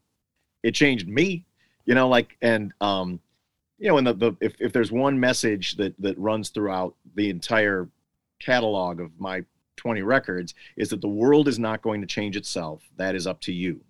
it 0.62 0.72
changed 0.72 1.06
me. 1.06 1.44
You 1.84 1.94
know, 1.94 2.08
like 2.08 2.34
and 2.40 2.72
um, 2.80 3.20
you 3.78 3.88
know, 3.88 3.98
and 3.98 4.06
the, 4.06 4.14
the 4.14 4.32
if 4.40 4.54
if 4.58 4.72
there's 4.72 4.90
one 4.90 5.20
message 5.20 5.76
that 5.76 5.94
that 5.98 6.18
runs 6.18 6.48
throughout 6.48 6.94
the 7.14 7.28
entire 7.28 7.86
catalog 8.40 9.00
of 9.00 9.10
my 9.20 9.44
20 9.76 10.00
records 10.00 10.54
is 10.78 10.88
that 10.88 11.02
the 11.02 11.08
world 11.08 11.46
is 11.46 11.58
not 11.58 11.82
going 11.82 12.00
to 12.00 12.06
change 12.06 12.36
itself. 12.36 12.82
That 12.96 13.14
is 13.14 13.26
up 13.26 13.42
to 13.42 13.52
you, 13.52 13.82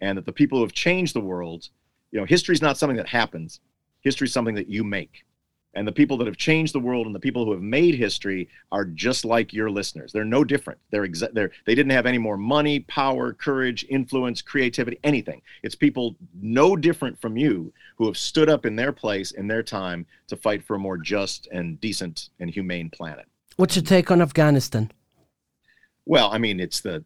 and 0.00 0.16
that 0.16 0.24
the 0.24 0.32
people 0.32 0.58
who 0.58 0.64
have 0.64 0.72
changed 0.72 1.14
the 1.14 1.20
world, 1.20 1.68
you 2.10 2.18
know, 2.18 2.24
history 2.24 2.54
is 2.54 2.62
not 2.62 2.78
something 2.78 2.96
that 2.96 3.08
happens. 3.08 3.60
History 4.00 4.24
is 4.24 4.32
something 4.32 4.54
that 4.54 4.68
you 4.70 4.82
make 4.82 5.26
And 5.74 5.86
the 5.86 5.92
people 5.92 6.16
that 6.18 6.26
have 6.26 6.36
changed 6.36 6.72
the 6.72 6.80
world 6.80 7.06
and 7.06 7.14
the 7.14 7.20
people 7.20 7.44
who 7.44 7.52
have 7.52 7.62
made 7.62 7.94
history 7.94 8.48
are 8.70 8.84
just 8.84 9.24
like 9.24 9.52
your 9.52 9.70
listeners. 9.70 10.12
They're 10.12 10.24
no 10.24 10.44
different. 10.44 10.78
They're, 10.90 11.06
exa- 11.06 11.32
they're 11.32 11.50
they 11.66 11.74
didn't 11.74 11.92
have 11.92 12.06
any 12.06 12.18
more 12.18 12.36
money, 12.36 12.80
power, 12.80 13.32
courage, 13.32 13.84
influence, 13.88 14.40
creativity, 14.40 14.98
anything. 15.02 15.42
It's 15.62 15.74
people 15.74 16.16
no 16.40 16.76
different 16.76 17.20
from 17.20 17.36
you 17.36 17.72
who 17.96 18.06
have 18.06 18.16
stood 18.16 18.48
up 18.48 18.66
in 18.66 18.76
their 18.76 18.92
place 18.92 19.32
in 19.32 19.48
their 19.48 19.62
time 19.62 20.06
to 20.28 20.36
fight 20.36 20.62
for 20.64 20.76
a 20.76 20.78
more 20.78 20.96
just 20.96 21.48
and 21.50 21.80
decent 21.80 22.30
and 22.40 22.50
humane 22.50 22.90
planet. 22.90 23.26
What's 23.56 23.76
your 23.76 23.84
take 23.84 24.10
on 24.10 24.22
Afghanistan? 24.22 24.90
Well, 26.06 26.30
I 26.30 26.38
mean, 26.38 26.60
it's 26.60 26.80
the 26.80 27.04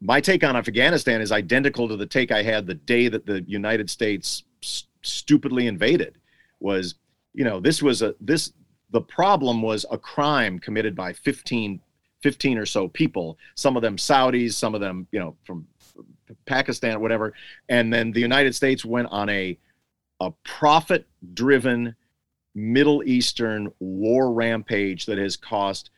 my 0.00 0.20
take 0.20 0.44
on 0.44 0.56
Afghanistan 0.56 1.20
is 1.20 1.32
identical 1.32 1.88
to 1.88 1.96
the 1.96 2.06
take 2.06 2.30
I 2.30 2.42
had 2.42 2.66
the 2.66 2.74
day 2.74 3.08
that 3.08 3.26
the 3.26 3.42
United 3.46 3.90
States 3.90 4.44
st- 4.60 4.88
stupidly 5.02 5.66
invaded. 5.66 6.18
Was 6.60 6.96
you 7.38 7.44
know 7.44 7.60
this 7.60 7.80
was 7.80 8.02
a 8.02 8.16
this 8.20 8.52
the 8.90 9.00
problem 9.00 9.62
was 9.62 9.86
a 9.92 9.96
crime 9.96 10.58
committed 10.58 10.96
by 10.96 11.12
15 11.12 11.80
15 12.20 12.58
or 12.58 12.66
so 12.66 12.88
people 12.88 13.38
some 13.54 13.76
of 13.76 13.82
them 13.82 13.96
saudis 13.96 14.54
some 14.54 14.74
of 14.74 14.80
them 14.80 15.06
you 15.12 15.20
know 15.20 15.36
from 15.44 15.66
pakistan 16.46 17.00
whatever. 17.00 17.32
And 17.68 17.92
then 17.92 18.10
the 18.10 18.20
united 18.20 18.56
states 18.56 18.84
went 18.84 19.06
on 19.12 19.28
a 19.28 19.56
a 20.20 20.32
profit 20.42 21.06
driven 21.32 21.94
middle 22.56 23.04
eastern 23.04 23.72
war 23.78 24.32
rampage 24.32 25.06
that 25.06 25.18
has 25.18 25.36
cost 25.36 25.90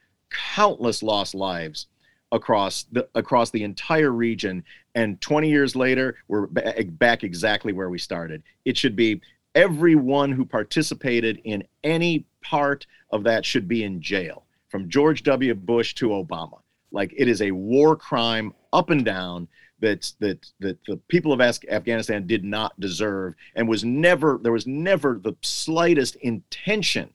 countless 0.54 1.02
lost 1.02 1.34
lives 1.34 1.86
across 2.32 2.84
the 2.92 3.08
across 3.14 3.48
the 3.48 3.64
entire 3.64 4.10
region. 4.10 4.62
And 4.94 5.18
20 5.22 5.48
years 5.48 5.74
later 5.74 6.18
we're 6.28 6.48
back 6.48 7.24
exactly 7.24 7.72
where 7.72 7.88
we 7.88 7.98
started. 7.98 8.42
It 8.66 8.76
should 8.76 8.94
be 8.94 9.22
everyone 9.54 10.32
who 10.32 10.44
participated 10.44 11.40
in 11.44 11.64
any 11.84 12.24
part 12.42 12.86
of 13.10 13.24
that 13.24 13.44
should 13.44 13.68
be 13.68 13.84
in 13.84 14.00
jail 14.00 14.44
from 14.68 14.88
George 14.88 15.22
W 15.24 15.54
Bush 15.54 15.94
to 15.94 16.08
Obama 16.08 16.60
like 16.92 17.12
it 17.16 17.28
is 17.28 17.42
a 17.42 17.50
war 17.50 17.96
crime 17.96 18.52
up 18.72 18.90
and 18.90 19.04
down 19.04 19.48
that 19.80 20.12
that 20.20 20.46
that 20.60 20.78
the 20.86 20.96
people 21.08 21.32
of 21.32 21.40
Afghanistan 21.40 22.26
did 22.26 22.44
not 22.44 22.78
deserve 22.80 23.34
and 23.54 23.68
was 23.68 23.84
never 23.84 24.38
there 24.42 24.52
was 24.52 24.66
never 24.66 25.18
the 25.22 25.34
slightest 25.42 26.16
intention 26.16 27.12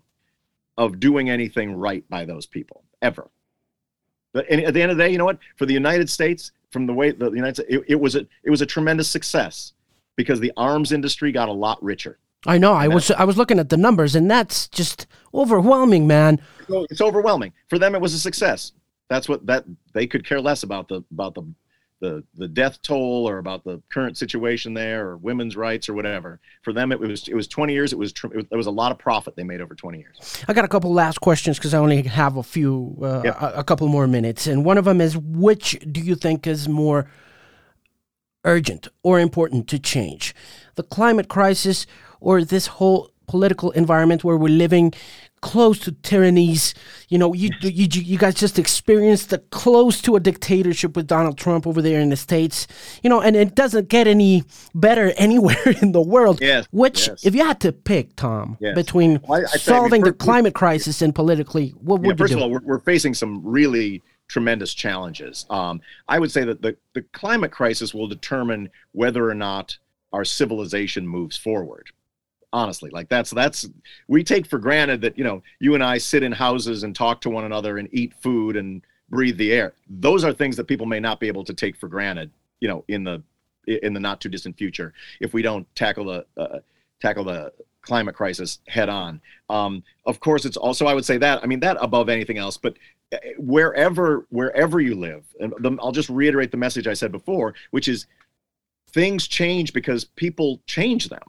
of 0.77 0.99
doing 0.99 1.29
anything 1.29 1.73
right 1.73 2.07
by 2.09 2.25
those 2.25 2.45
people 2.45 2.83
ever 3.01 3.29
but 4.35 4.49
at 4.49 4.73
the 4.73 4.81
end 4.81 4.91
of 4.91 4.97
the 4.97 5.03
day, 5.05 5.09
you 5.09 5.17
know 5.17 5.23
what? 5.23 5.39
For 5.55 5.65
the 5.65 5.73
United 5.73 6.09
States, 6.09 6.51
from 6.69 6.85
the 6.85 6.93
way 6.93 7.11
the 7.11 7.31
United 7.31 7.55
States, 7.55 7.69
it, 7.73 7.85
it 7.87 7.95
was 7.95 8.17
a 8.17 8.27
it 8.43 8.49
was 8.49 8.61
a 8.61 8.65
tremendous 8.65 9.09
success 9.09 9.71
because 10.17 10.41
the 10.41 10.51
arms 10.57 10.91
industry 10.91 11.31
got 11.31 11.47
a 11.47 11.53
lot 11.53 11.81
richer. 11.81 12.19
I 12.45 12.57
know. 12.57 12.73
I 12.73 12.87
was 12.87 13.11
I 13.11 13.23
was 13.23 13.37
looking 13.37 13.59
at 13.59 13.69
the 13.69 13.77
numbers, 13.77 14.15
and 14.15 14.29
that's 14.29 14.67
just 14.67 15.07
overwhelming, 15.33 16.07
man. 16.07 16.39
It's 16.69 17.01
overwhelming. 17.01 17.53
For 17.69 17.79
them, 17.79 17.95
it 17.95 18.01
was 18.01 18.13
a 18.13 18.19
success. 18.19 18.73
That's 19.09 19.29
what 19.29 19.45
that 19.47 19.65
they 19.93 20.07
could 20.07 20.25
care 20.25 20.41
less 20.41 20.63
about 20.63 20.87
the 20.87 21.03
about 21.11 21.35
the 21.35 21.43
the 22.01 22.23
the 22.35 22.47
death 22.47 22.81
toll 22.81 23.27
or 23.27 23.37
about 23.37 23.63
the 23.63 23.81
current 23.89 24.17
situation 24.17 24.73
there 24.73 25.07
or 25.07 25.17
women's 25.17 25.55
rights 25.55 25.89
or 25.89 25.93
whatever. 25.93 26.39
For 26.61 26.73
them, 26.73 26.91
it 26.91 26.99
was 26.99 27.27
it 27.27 27.35
was 27.35 27.47
20 27.47 27.73
years. 27.73 27.93
It 27.93 27.99
was 27.99 28.11
it 28.23 28.35
was, 28.35 28.45
there 28.49 28.57
was 28.57 28.67
a 28.67 28.71
lot 28.71 28.91
of 28.91 28.97
profit 28.99 29.35
they 29.35 29.43
made 29.43 29.61
over 29.61 29.75
20 29.75 29.97
years. 29.99 30.43
I 30.47 30.53
got 30.53 30.65
a 30.65 30.67
couple 30.67 30.93
last 30.93 31.21
questions 31.21 31.57
because 31.57 31.73
I 31.73 31.79
only 31.79 32.03
have 32.03 32.37
a 32.37 32.43
few 32.43 32.97
uh, 33.01 33.21
yep. 33.23 33.41
a, 33.41 33.59
a 33.59 33.63
couple 33.63 33.87
more 33.87 34.07
minutes, 34.07 34.47
and 34.47 34.65
one 34.65 34.77
of 34.77 34.85
them 34.85 35.01
is 35.01 35.17
which 35.17 35.79
do 35.91 36.01
you 36.01 36.15
think 36.15 36.45
is 36.45 36.67
more 36.67 37.09
urgent 38.45 38.87
or 39.03 39.19
important 39.19 39.67
to 39.67 39.79
change, 39.79 40.35
the 40.75 40.83
climate 40.83 41.27
crisis 41.27 41.85
or 42.25 42.43
this 42.43 42.65
whole 42.65 43.11
political 43.27 43.71
environment 43.71 44.23
where 44.23 44.35
we're 44.35 44.49
living 44.49 44.93
close 45.41 45.77
to 45.77 45.91
tyrannies. 45.91 46.73
You 47.07 47.19
know, 47.19 47.33
you, 47.33 47.49
you 47.61 47.87
you 47.91 48.17
guys 48.17 48.33
just 48.33 48.57
experienced 48.57 49.29
the 49.29 49.37
close 49.37 50.01
to 50.01 50.15
a 50.15 50.19
dictatorship 50.19 50.95
with 50.95 51.05
Donald 51.05 51.37
Trump 51.37 51.67
over 51.67 51.83
there 51.83 51.99
in 51.99 52.09
the 52.09 52.17
states. 52.17 52.67
You 53.03 53.11
know, 53.11 53.21
and 53.21 53.35
it 53.35 53.53
doesn't 53.53 53.89
get 53.89 54.07
any 54.07 54.43
better 54.73 55.11
anywhere 55.17 55.75
in 55.81 55.91
the 55.91 56.01
world. 56.01 56.39
Yes. 56.41 56.67
Which, 56.71 57.07
yes. 57.07 57.25
if 57.25 57.35
you 57.35 57.45
had 57.45 57.59
to 57.61 57.71
pick, 57.71 58.15
Tom, 58.15 58.57
yes. 58.59 58.75
between 58.75 59.21
well, 59.27 59.41
I, 59.41 59.43
I 59.43 59.57
solving 59.57 60.01
I 60.01 60.05
mean, 60.05 60.11
the 60.11 60.13
climate 60.13 60.55
crisis 60.55 61.03
and 61.03 61.13
politically, 61.13 61.69
what 61.79 62.01
yeah, 62.01 62.07
would 62.07 62.17
first 62.17 62.31
you 62.31 62.37
do? 62.37 62.41
First 62.41 62.45
of 62.45 62.51
all, 62.63 62.67
we're, 62.67 62.77
we're 62.77 62.83
facing 62.83 63.13
some 63.13 63.41
really 63.45 64.01
tremendous 64.27 64.73
challenges. 64.73 65.45
Um, 65.51 65.79
I 66.07 66.17
would 66.17 66.31
say 66.31 66.43
that 66.45 66.63
the, 66.63 66.75
the 66.93 67.03
climate 67.13 67.51
crisis 67.51 67.93
will 67.93 68.07
determine 68.07 68.71
whether 68.93 69.29
or 69.29 69.35
not 69.35 69.77
our 70.11 70.25
civilization 70.25 71.07
moves 71.07 71.37
forward 71.37 71.91
honestly 72.55 72.89
like 72.91 73.09
that's 73.09 73.31
that's 73.31 73.67
we 74.07 74.23
take 74.23 74.47
for 74.47 74.57
granted 74.57 75.01
that 75.01 75.17
you 75.17 75.23
know 75.23 75.43
you 75.59 75.75
and 75.75 75.83
i 75.83 75.97
sit 75.97 76.23
in 76.23 76.31
houses 76.31 76.83
and 76.83 76.95
talk 76.95 77.21
to 77.21 77.29
one 77.29 77.43
another 77.43 77.77
and 77.77 77.89
eat 77.91 78.13
food 78.21 78.55
and 78.55 78.81
breathe 79.09 79.37
the 79.37 79.53
air. 79.53 79.73
Those 79.89 80.23
are 80.23 80.33
things 80.33 80.55
that 80.57 80.65
people 80.65 80.85
may 80.85 80.99
not 80.99 81.19
be 81.19 81.27
able 81.27 81.43
to 81.45 81.53
take 81.53 81.75
for 81.75 81.87
granted 81.87 82.31
you 82.59 82.67
know 82.67 82.83
in 82.87 83.03
the 83.03 83.21
in 83.67 83.93
the 83.93 83.99
not 83.99 84.21
too 84.21 84.29
distant 84.29 84.57
future 84.57 84.93
if 85.19 85.33
we 85.33 85.41
don't 85.41 85.67
tackle 85.75 86.05
the 86.05 86.25
uh, 86.37 86.59
tackle 87.01 87.23
the 87.23 87.51
climate 87.81 88.15
crisis 88.15 88.59
head 88.67 88.89
on. 88.89 89.21
Um, 89.49 89.83
of 90.05 90.19
course 90.19 90.45
it's 90.45 90.57
also 90.57 90.87
i 90.87 90.93
would 90.93 91.05
say 91.05 91.17
that 91.19 91.43
i 91.43 91.45
mean 91.45 91.59
that 91.59 91.77
above 91.79 92.09
anything 92.09 92.39
else 92.39 92.57
but 92.57 92.77
uh, 93.13 93.17
wherever 93.37 94.25
wherever 94.29 94.79
you 94.79 94.95
live 94.95 95.23
and 95.39 95.53
the, 95.59 95.77
i'll 95.79 95.91
just 95.91 96.09
reiterate 96.09 96.49
the 96.49 96.57
message 96.57 96.87
i 96.87 96.93
said 96.93 97.11
before 97.11 97.53
which 97.69 97.87
is 97.87 98.07
things 98.89 99.27
change 99.27 99.71
because 99.71 100.05
people 100.05 100.61
change 100.65 101.09
them 101.09 101.21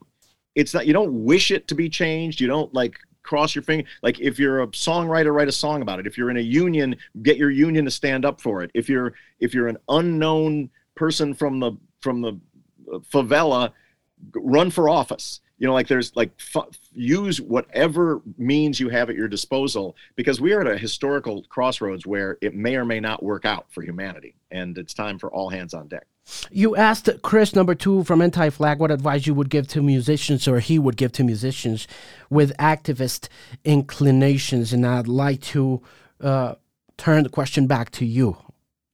it's 0.56 0.74
not 0.74 0.86
you 0.86 0.92
don't 0.92 1.24
wish 1.24 1.52
it 1.52 1.68
to 1.68 1.76
be 1.76 1.88
changed. 1.88 2.40
You 2.40 2.48
don't 2.48 2.74
like 2.74 2.98
cross 3.22 3.54
your 3.54 3.62
finger 3.62 3.84
like 4.02 4.20
if 4.20 4.38
you're 4.38 4.62
a 4.62 4.66
songwriter 4.68 5.34
write 5.34 5.48
a 5.48 5.52
song 5.52 5.82
about 5.82 6.00
it. 6.00 6.06
If 6.06 6.18
you're 6.18 6.30
in 6.30 6.38
a 6.38 6.40
union 6.40 6.96
get 7.22 7.36
your 7.36 7.50
union 7.50 7.84
to 7.84 7.90
stand 7.90 8.24
up 8.24 8.40
for 8.40 8.62
it. 8.62 8.70
If 8.74 8.88
you're 8.88 9.14
if 9.38 9.54
you're 9.54 9.68
an 9.68 9.78
unknown 9.88 10.70
person 10.96 11.34
from 11.34 11.60
the 11.60 11.72
from 12.00 12.22
the 12.22 12.40
uh, 12.92 12.98
favela 12.98 13.72
run 14.34 14.70
for 14.70 14.88
office. 14.88 15.40
You 15.58 15.66
know 15.66 15.74
like 15.74 15.88
there's 15.88 16.14
like 16.16 16.32
f- 16.54 16.68
use 16.92 17.40
whatever 17.40 18.22
means 18.38 18.80
you 18.80 18.88
have 18.88 19.10
at 19.10 19.16
your 19.16 19.28
disposal 19.28 19.96
because 20.14 20.40
we 20.40 20.52
are 20.52 20.62
at 20.62 20.66
a 20.66 20.78
historical 20.78 21.44
crossroads 21.48 22.06
where 22.06 22.38
it 22.40 22.54
may 22.54 22.76
or 22.76 22.84
may 22.84 23.00
not 23.00 23.22
work 23.22 23.44
out 23.44 23.66
for 23.70 23.82
humanity 23.82 24.36
and 24.50 24.76
it's 24.76 24.92
time 24.92 25.18
for 25.18 25.32
all 25.32 25.48
hands 25.48 25.72
on 25.72 25.88
deck 25.88 26.06
you 26.50 26.76
asked 26.76 27.08
Chris, 27.22 27.54
number 27.54 27.74
two 27.74 28.04
from 28.04 28.20
Anti 28.20 28.50
Flag, 28.50 28.78
what 28.78 28.90
advice 28.90 29.26
you 29.26 29.34
would 29.34 29.50
give 29.50 29.68
to 29.68 29.82
musicians 29.82 30.48
or 30.48 30.60
he 30.60 30.78
would 30.78 30.96
give 30.96 31.12
to 31.12 31.24
musicians 31.24 31.86
with 32.30 32.56
activist 32.56 33.28
inclinations. 33.64 34.72
And 34.72 34.86
I'd 34.86 35.08
like 35.08 35.40
to 35.42 35.82
uh, 36.20 36.54
turn 36.96 37.22
the 37.22 37.28
question 37.28 37.66
back 37.66 37.90
to 37.92 38.04
you. 38.04 38.36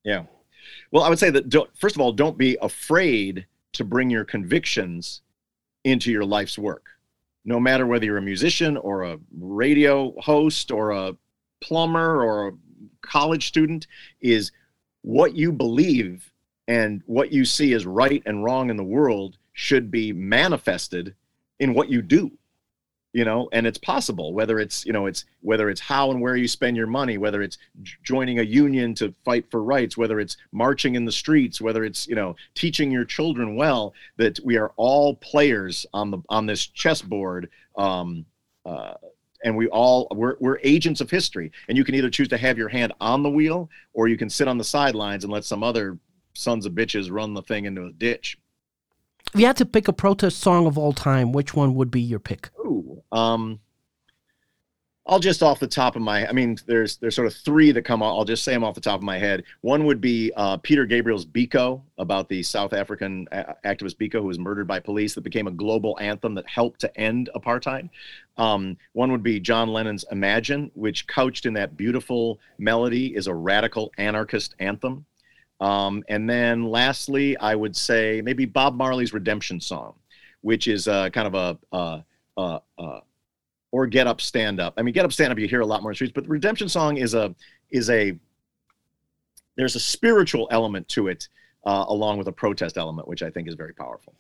Yeah. 0.04 0.24
Well, 0.90 1.04
I 1.04 1.08
would 1.08 1.18
say 1.18 1.30
that, 1.30 1.68
first 1.74 1.96
of 1.96 2.00
all, 2.00 2.12
don't 2.12 2.36
be 2.36 2.58
afraid 2.60 3.46
to 3.72 3.84
bring 3.84 4.10
your 4.10 4.24
convictions 4.24 5.22
into 5.84 6.12
your 6.12 6.24
life's 6.24 6.58
work. 6.58 6.86
No 7.44 7.58
matter 7.58 7.86
whether 7.86 8.04
you're 8.04 8.18
a 8.18 8.22
musician 8.22 8.76
or 8.76 9.02
a 9.02 9.18
radio 9.36 10.14
host 10.20 10.70
or 10.70 10.90
a 10.90 11.16
plumber 11.60 12.22
or 12.22 12.48
a 12.48 12.52
college 13.00 13.48
student, 13.48 13.86
is 14.20 14.52
what 15.00 15.34
you 15.34 15.50
believe 15.50 16.31
and 16.68 17.02
what 17.06 17.32
you 17.32 17.44
see 17.44 17.72
as 17.74 17.86
right 17.86 18.22
and 18.26 18.44
wrong 18.44 18.70
in 18.70 18.76
the 18.76 18.84
world 18.84 19.36
should 19.52 19.90
be 19.90 20.12
manifested 20.12 21.14
in 21.58 21.74
what 21.74 21.90
you 21.90 22.02
do 22.02 22.32
you 23.12 23.24
know? 23.24 23.48
And 23.52 23.66
it's 23.66 23.78
possible 23.78 24.32
whether 24.32 24.58
it's 24.58 24.86
you 24.86 24.92
know 24.92 25.06
it's 25.06 25.24
whether 25.40 25.68
it's 25.68 25.80
how 25.80 26.10
and 26.10 26.20
where 26.20 26.36
you 26.36 26.48
spend 26.48 26.76
your 26.76 26.86
money 26.86 27.18
whether 27.18 27.42
it's 27.42 27.58
joining 28.02 28.38
a 28.38 28.42
union 28.42 28.94
to 28.94 29.14
fight 29.24 29.50
for 29.50 29.62
rights 29.62 29.96
whether 29.96 30.18
it's 30.18 30.36
marching 30.52 30.94
in 30.94 31.04
the 31.04 31.12
streets 31.12 31.60
whether 31.60 31.84
it's 31.84 32.06
you 32.08 32.14
know 32.14 32.34
teaching 32.54 32.90
your 32.90 33.04
children 33.04 33.54
well 33.54 33.92
that 34.16 34.40
we 34.44 34.56
are 34.56 34.72
all 34.76 35.14
players 35.16 35.84
on 35.92 36.10
the 36.10 36.18
on 36.28 36.46
this 36.46 36.66
chessboard 36.66 37.50
um, 37.76 38.24
uh, 38.64 38.94
and 39.44 39.56
we 39.56 39.66
all 39.68 40.08
we're, 40.12 40.36
we're 40.40 40.58
agents 40.62 41.00
of 41.00 41.10
history. 41.10 41.50
And 41.68 41.76
you 41.76 41.84
can 41.84 41.94
either 41.94 42.10
choose 42.10 42.28
to 42.28 42.38
have 42.38 42.56
your 42.56 42.68
hand 42.68 42.92
on 43.00 43.22
the 43.22 43.30
wheel 43.30 43.68
or 43.92 44.08
you 44.08 44.16
can 44.16 44.30
sit 44.30 44.48
on 44.48 44.56
the 44.56 44.64
sidelines 44.64 45.24
and 45.24 45.32
let 45.32 45.44
some 45.44 45.62
other 45.62 45.98
sons 46.34 46.66
of 46.66 46.72
bitches 46.72 47.10
run 47.10 47.34
the 47.34 47.42
thing 47.42 47.64
into 47.64 47.84
a 47.84 47.92
ditch. 47.92 48.38
If 49.34 49.40
you 49.40 49.46
had 49.46 49.56
to 49.58 49.66
pick 49.66 49.88
a 49.88 49.92
protest 49.92 50.38
song 50.38 50.66
of 50.66 50.76
all 50.76 50.92
time, 50.92 51.32
which 51.32 51.54
one 51.54 51.74
would 51.74 51.90
be 51.90 52.00
your 52.00 52.18
pick? 52.18 52.50
Ooh, 52.58 53.02
um, 53.12 53.60
I'll 55.04 55.18
just 55.18 55.42
off 55.42 55.58
the 55.58 55.66
top 55.66 55.96
of 55.96 56.02
my, 56.02 56.28
I 56.28 56.32
mean, 56.32 56.56
there's 56.66 56.96
there's 56.98 57.16
sort 57.16 57.26
of 57.26 57.34
three 57.34 57.72
that 57.72 57.82
come. 57.82 58.04
I'll 58.04 58.24
just 58.24 58.44
say 58.44 58.52
them 58.52 58.62
off 58.62 58.76
the 58.76 58.80
top 58.80 59.00
of 59.00 59.02
my 59.02 59.18
head. 59.18 59.42
One 59.62 59.84
would 59.86 60.00
be 60.00 60.32
uh, 60.36 60.58
Peter 60.58 60.86
Gabriel's 60.86 61.26
"Biko" 61.26 61.82
about 61.98 62.28
the 62.28 62.42
South 62.44 62.72
African 62.72 63.26
activist 63.64 63.96
Biko 63.96 64.20
who 64.20 64.28
was 64.28 64.38
murdered 64.38 64.68
by 64.68 64.78
police. 64.78 65.14
That 65.14 65.22
became 65.22 65.48
a 65.48 65.52
global 65.52 65.98
anthem 66.00 66.34
that 66.36 66.48
helped 66.48 66.80
to 66.82 66.96
end 66.96 67.30
apartheid. 67.34 67.90
Um, 68.36 68.76
one 68.92 69.10
would 69.10 69.24
be 69.24 69.40
John 69.40 69.68
Lennon's 69.68 70.04
"Imagine," 70.12 70.70
which 70.74 71.08
couched 71.08 71.46
in 71.46 71.54
that 71.54 71.76
beautiful 71.76 72.38
melody 72.58 73.16
is 73.16 73.26
a 73.26 73.34
radical 73.34 73.92
anarchist 73.98 74.54
anthem. 74.60 75.04
Um, 75.62 76.02
and 76.08 76.28
then 76.28 76.64
lastly, 76.64 77.36
I 77.36 77.54
would 77.54 77.76
say 77.76 78.20
maybe 78.20 78.44
Bob 78.44 78.74
Marley's 78.74 79.12
Redemption 79.12 79.60
Song, 79.60 79.94
which 80.40 80.66
is 80.66 80.88
uh, 80.88 81.08
kind 81.10 81.32
of 81.32 81.58
a, 81.72 82.04
or 83.70 83.86
Get 83.86 84.08
Up 84.08 84.20
Stand 84.20 84.60
Up. 84.60 84.74
I 84.76 84.82
mean, 84.82 84.92
Get 84.92 85.04
Up 85.04 85.12
Stand 85.12 85.32
Up 85.32 85.38
you 85.38 85.46
hear 85.46 85.60
a 85.60 85.66
lot 85.66 85.82
more 85.82 85.90
in 85.90 85.92
the 85.92 85.96
streets, 85.96 86.12
but 86.12 86.28
Redemption 86.28 86.68
Song 86.68 86.96
is 86.96 87.14
a 87.14 87.34
is 87.70 87.88
a 87.90 88.18
there's 89.56 89.76
a 89.76 89.80
spiritual 89.80 90.48
element 90.50 90.88
to 90.88 91.06
it 91.06 91.28
uh, 91.64 91.84
along 91.88 92.18
with 92.18 92.28
a 92.28 92.32
protest 92.32 92.76
element, 92.76 93.06
which 93.06 93.22
I 93.22 93.30
think 93.30 93.48
is 93.48 93.54
very 93.54 93.72
powerful. 93.72 94.14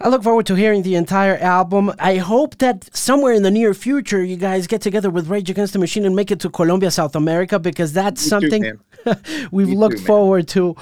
I 0.00 0.08
look 0.08 0.22
forward 0.22 0.46
to 0.46 0.54
hearing 0.54 0.82
the 0.82 0.96
entire 0.96 1.36
album. 1.38 1.92
I 1.98 2.16
hope 2.16 2.58
that 2.58 2.94
somewhere 2.94 3.32
in 3.32 3.42
the 3.42 3.50
near 3.50 3.72
future, 3.74 4.22
you 4.22 4.36
guys 4.36 4.66
get 4.66 4.82
together 4.82 5.10
with 5.10 5.28
Rage 5.28 5.48
Against 5.50 5.72
the 5.72 5.78
Machine 5.78 6.04
and 6.04 6.14
make 6.14 6.30
it 6.30 6.40
to 6.40 6.50
Colombia, 6.50 6.90
South 6.90 7.16
America, 7.16 7.58
because 7.58 7.92
that's 7.92 8.22
Me 8.24 8.28
something 8.28 8.62
too, 9.04 9.14
we've 9.50 9.68
Me 9.68 9.76
looked 9.76 9.98
too, 9.98 10.04
forward 10.04 10.48
to 10.48 10.70
uh, 10.70 10.74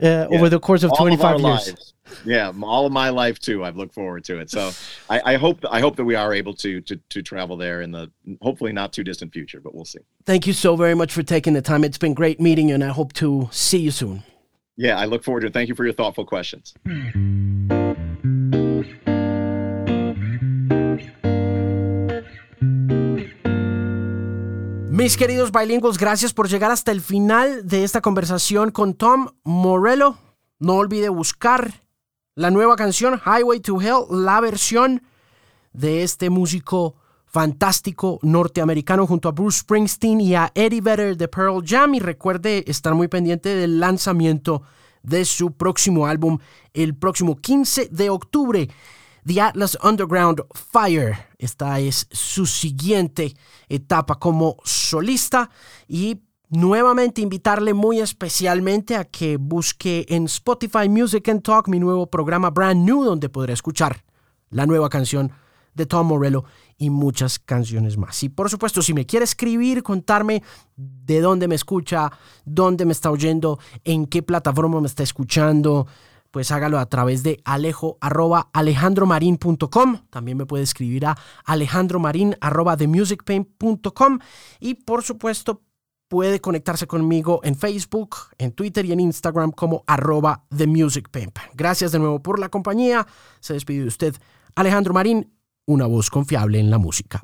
yeah. 0.00 0.26
over 0.30 0.48
the 0.48 0.60
course 0.60 0.82
of 0.82 0.90
all 0.92 0.96
25 0.96 1.36
of 1.36 1.40
years. 1.42 1.66
Lives. 1.68 1.94
Yeah, 2.24 2.52
all 2.62 2.86
of 2.86 2.92
my 2.92 3.10
life 3.10 3.38
too. 3.38 3.62
I've 3.64 3.76
looked 3.76 3.94
forward 3.94 4.24
to 4.24 4.40
it. 4.40 4.50
So 4.50 4.72
I, 5.08 5.34
I 5.34 5.36
hope 5.36 5.64
I 5.70 5.78
hope 5.78 5.94
that 5.94 6.04
we 6.04 6.16
are 6.16 6.34
able 6.34 6.54
to, 6.54 6.80
to 6.80 6.96
to 6.96 7.22
travel 7.22 7.56
there 7.56 7.82
in 7.82 7.92
the 7.92 8.10
hopefully 8.42 8.72
not 8.72 8.92
too 8.92 9.04
distant 9.04 9.32
future, 9.32 9.60
but 9.60 9.74
we'll 9.74 9.84
see. 9.84 10.00
Thank 10.24 10.46
you 10.46 10.52
so 10.52 10.74
very 10.74 10.94
much 10.96 11.12
for 11.12 11.22
taking 11.22 11.52
the 11.52 11.62
time. 11.62 11.84
It's 11.84 11.98
been 11.98 12.14
great 12.14 12.40
meeting 12.40 12.68
you, 12.68 12.74
and 12.74 12.82
I 12.82 12.88
hope 12.88 13.12
to 13.14 13.48
see 13.52 13.78
you 13.78 13.92
soon. 13.92 14.24
Yeah, 14.80 14.98
I 14.98 15.04
look 15.04 15.22
forward 15.22 15.42
to 15.42 15.48
it. 15.48 15.52
Thank 15.52 15.68
you 15.68 15.74
for 15.74 15.84
your 15.84 15.92
thoughtful 15.92 16.24
questions. 16.24 16.72
Mis 24.90 25.18
queridos 25.18 25.52
bilingües, 25.52 25.98
gracias 25.98 26.32
por 26.32 26.48
llegar 26.48 26.70
hasta 26.70 26.92
el 26.92 27.02
final 27.02 27.68
de 27.68 27.84
esta 27.84 28.00
conversación 28.00 28.70
con 28.70 28.94
Tom 28.94 29.28
Morello. 29.44 30.16
No 30.58 30.76
olvide 30.76 31.10
buscar 31.10 31.82
la 32.34 32.50
nueva 32.50 32.76
canción 32.76 33.20
Highway 33.22 33.60
to 33.60 33.82
Hell, 33.82 34.06
la 34.08 34.40
versión 34.40 35.02
de 35.74 36.02
este 36.02 36.30
músico 36.30 36.94
fantástico 37.30 38.18
norteamericano 38.22 39.06
junto 39.06 39.28
a 39.28 39.32
Bruce 39.32 39.60
Springsteen 39.60 40.20
y 40.20 40.34
a 40.34 40.50
Eddie 40.54 40.80
Vedder 40.80 41.16
de 41.16 41.28
Pearl 41.28 41.62
Jam. 41.64 41.94
Y 41.94 42.00
recuerde 42.00 42.64
estar 42.66 42.94
muy 42.94 43.08
pendiente 43.08 43.54
del 43.54 43.78
lanzamiento 43.80 44.62
de 45.02 45.24
su 45.24 45.52
próximo 45.52 46.06
álbum 46.06 46.38
el 46.74 46.94
próximo 46.94 47.36
15 47.36 47.88
de 47.90 48.10
octubre. 48.10 48.68
The 49.26 49.40
Atlas 49.40 49.78
Underground 49.82 50.42
Fire. 50.54 51.28
Esta 51.38 51.78
es 51.78 52.08
su 52.10 52.46
siguiente 52.46 53.36
etapa 53.68 54.14
como 54.14 54.56
solista 54.64 55.50
y 55.86 56.20
nuevamente 56.48 57.20
invitarle 57.20 57.74
muy 57.74 58.00
especialmente 58.00 58.96
a 58.96 59.04
que 59.04 59.36
busque 59.36 60.06
en 60.08 60.24
Spotify 60.24 60.88
Music 60.88 61.28
and 61.28 61.42
Talk 61.42 61.68
mi 61.68 61.78
nuevo 61.78 62.06
programa 62.08 62.50
Brand 62.50 62.84
New 62.84 63.04
donde 63.04 63.28
podrá 63.28 63.52
escuchar 63.52 64.02
la 64.50 64.66
nueva 64.66 64.88
canción 64.88 65.32
de 65.74 65.86
Tom 65.86 66.08
Morello 66.08 66.44
y 66.80 66.88
muchas 66.88 67.38
canciones 67.38 67.98
más. 67.98 68.22
Y 68.22 68.30
por 68.30 68.48
supuesto, 68.48 68.80
si 68.80 68.94
me 68.94 69.04
quiere 69.04 69.24
escribir, 69.24 69.82
contarme 69.82 70.42
de 70.76 71.20
dónde 71.20 71.46
me 71.46 71.54
escucha, 71.54 72.10
dónde 72.46 72.86
me 72.86 72.92
está 72.92 73.10
oyendo, 73.10 73.60
en 73.84 74.06
qué 74.06 74.22
plataforma 74.22 74.80
me 74.80 74.86
está 74.86 75.02
escuchando, 75.02 75.86
pues 76.30 76.50
hágalo 76.50 76.78
a 76.78 76.86
través 76.86 77.22
de 77.22 77.42
alejo 77.44 77.98
arroba 78.00 78.48
alejandromarin.com. 78.54 79.98
También 80.08 80.38
me 80.38 80.46
puede 80.46 80.62
escribir 80.62 81.04
a 81.04 81.18
alejandromarin. 81.44 82.34
Y 84.60 84.74
por 84.74 85.02
supuesto, 85.02 85.62
puede 86.08 86.40
conectarse 86.40 86.86
conmigo 86.86 87.40
en 87.44 87.56
Facebook, 87.56 88.16
en 88.38 88.52
Twitter 88.52 88.86
y 88.86 88.92
en 88.92 89.00
Instagram 89.00 89.52
como 89.52 89.84
arroba. 89.86 90.46
Gracias 91.54 91.92
de 91.92 91.98
nuevo 91.98 92.22
por 92.22 92.38
la 92.38 92.48
compañía. 92.48 93.06
Se 93.40 93.52
despide 93.52 93.82
de 93.82 93.88
usted 93.88 94.16
Alejandro 94.54 94.94
Marín 94.94 95.30
una 95.70 95.86
voz 95.86 96.10
confiable 96.10 96.58
en 96.58 96.70
la 96.70 96.78
música. 96.78 97.22